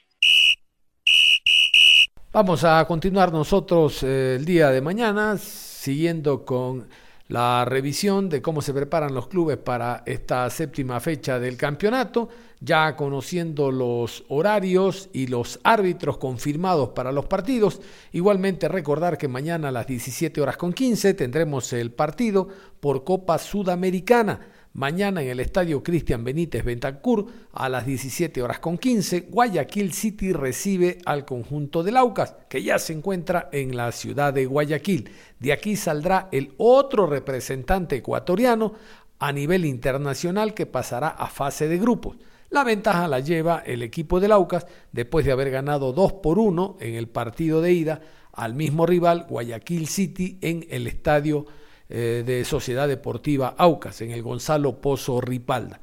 Vamos 2.32 2.64
a 2.64 2.86
continuar 2.86 3.32
nosotros 3.32 4.04
eh, 4.04 4.36
el 4.36 4.46
día 4.46 4.70
de 4.70 4.82
mañana 4.82 5.38
siguiendo 5.40 6.46
con 6.46 6.88
la 7.28 7.66
revisión 7.66 8.30
de 8.30 8.42
cómo 8.42 8.62
se 8.62 8.74
preparan 8.74 9.14
los 9.16 9.28
clubes 9.28 9.58
para 9.58 10.04
esta 10.06 10.48
séptima 10.50 11.00
fecha 11.00 11.40
del 11.40 11.58
campeonato, 11.58 12.30
ya 12.62 12.96
conociendo 12.96 13.72
los 13.72 14.24
horarios 14.28 15.10
y 15.14 15.28
los 15.28 15.60
árbitros 15.64 16.18
confirmados 16.18 16.90
para 16.90 17.12
los 17.12 17.26
partidos. 17.26 17.82
Igualmente 18.12 18.68
recordar 18.68 19.18
que 19.18 19.28
mañana 19.28 19.70
a 19.70 19.72
las 19.72 19.88
17 19.88 20.42
horas 20.42 20.58
con 20.58 20.74
15 20.74 21.14
tendremos 21.14 21.72
el 21.74 21.92
partido 21.92 22.48
por 22.80 23.04
Copa 23.04 23.38
Sudamericana 23.38 24.40
Mañana 24.74 25.24
en 25.24 25.30
el 25.30 25.40
estadio 25.40 25.82
Cristian 25.82 26.24
Benítez 26.24 26.64
Bentancur 26.64 27.26
a 27.54 27.68
las 27.70 27.88
17 27.88 28.42
horas 28.44 28.60
con 28.60 28.78
15, 28.78 29.22
Guayaquil 29.22 29.92
City 29.94 30.32
recibe 30.32 31.00
al 31.06 31.26
conjunto 31.26 31.82
del 31.82 31.98
Aucas, 31.98 32.36
que 32.48 32.62
ya 32.62 32.78
se 32.78 32.94
encuentra 32.94 33.50
en 33.52 33.76
la 33.76 33.92
ciudad 33.92 34.32
de 34.32 34.46
Guayaquil. 34.46 35.10
De 35.40 35.54
aquí 35.54 35.76
saldrá 35.76 36.30
el 36.32 36.54
otro 36.58 37.08
representante 37.08 37.96
ecuatoriano 37.96 38.74
a 39.18 39.32
nivel 39.32 39.66
internacional 39.66 40.54
que 40.54 40.68
pasará 40.68 41.10
a 41.10 41.28
fase 41.28 41.68
de 41.68 41.80
grupos. 41.80 42.18
La 42.50 42.64
ventaja 42.64 43.08
la 43.08 43.20
lleva 43.20 43.62
el 43.66 43.84
equipo 43.84 44.20
del 44.20 44.32
Aucas 44.32 44.66
después 44.92 45.26
de 45.26 45.32
haber 45.32 45.52
ganado 45.52 45.94
2 45.94 46.14
por 46.14 46.40
1 46.40 46.78
en 46.80 46.96
el 46.96 47.08
partido 47.08 47.62
de 47.62 47.74
ida 47.74 48.02
al 48.34 48.56
mismo 48.56 48.86
rival 48.86 49.28
Guayaquil 49.30 49.88
City 49.88 50.40
en 50.42 50.66
el 50.70 50.88
estadio 50.88 51.46
eh, 51.90 52.24
de 52.26 52.44
Sociedad 52.46 52.88
Deportiva 52.88 53.54
Aucas, 53.58 54.02
en 54.02 54.12
el 54.12 54.24
Gonzalo 54.24 54.82
Pozo 54.82 55.22
Ripalda. 55.22 55.80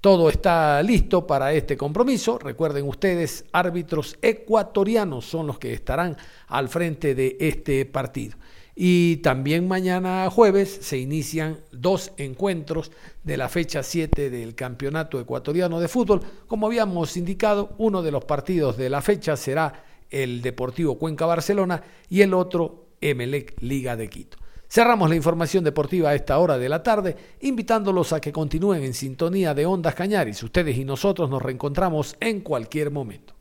Todo 0.00 0.30
está 0.30 0.82
listo 0.82 1.26
para 1.26 1.52
este 1.52 1.76
compromiso. 1.76 2.38
Recuerden 2.38 2.88
ustedes, 2.88 3.44
árbitros 3.52 4.16
ecuatorianos 4.22 5.26
son 5.26 5.46
los 5.46 5.58
que 5.58 5.72
estarán 5.74 6.16
al 6.48 6.68
frente 6.70 7.14
de 7.14 7.36
este 7.38 7.84
partido. 7.84 8.38
Y 8.82 9.18
también 9.18 9.68
mañana 9.68 10.30
jueves 10.30 10.78
se 10.80 10.96
inician 10.96 11.58
dos 11.70 12.12
encuentros 12.16 12.90
de 13.22 13.36
la 13.36 13.50
fecha 13.50 13.82
7 13.82 14.30
del 14.30 14.54
Campeonato 14.54 15.20
Ecuatoriano 15.20 15.80
de 15.80 15.86
Fútbol. 15.86 16.22
Como 16.46 16.66
habíamos 16.66 17.14
indicado, 17.18 17.74
uno 17.76 18.00
de 18.00 18.10
los 18.10 18.24
partidos 18.24 18.78
de 18.78 18.88
la 18.88 19.02
fecha 19.02 19.36
será 19.36 19.84
el 20.08 20.40
Deportivo 20.40 20.96
Cuenca 20.96 21.26
Barcelona 21.26 21.82
y 22.08 22.22
el 22.22 22.32
otro 22.32 22.86
Emelec 23.02 23.60
Liga 23.60 23.96
de 23.96 24.08
Quito. 24.08 24.38
Cerramos 24.66 25.10
la 25.10 25.16
información 25.16 25.62
deportiva 25.62 26.08
a 26.08 26.14
esta 26.14 26.38
hora 26.38 26.56
de 26.56 26.70
la 26.70 26.82
tarde, 26.82 27.14
invitándolos 27.42 28.14
a 28.14 28.20
que 28.22 28.32
continúen 28.32 28.82
en 28.82 28.94
sintonía 28.94 29.52
de 29.52 29.66
Ondas 29.66 29.94
Cañaris. 29.94 30.42
Ustedes 30.42 30.78
y 30.78 30.86
nosotros 30.86 31.28
nos 31.28 31.42
reencontramos 31.42 32.16
en 32.18 32.40
cualquier 32.40 32.90
momento. 32.90 33.34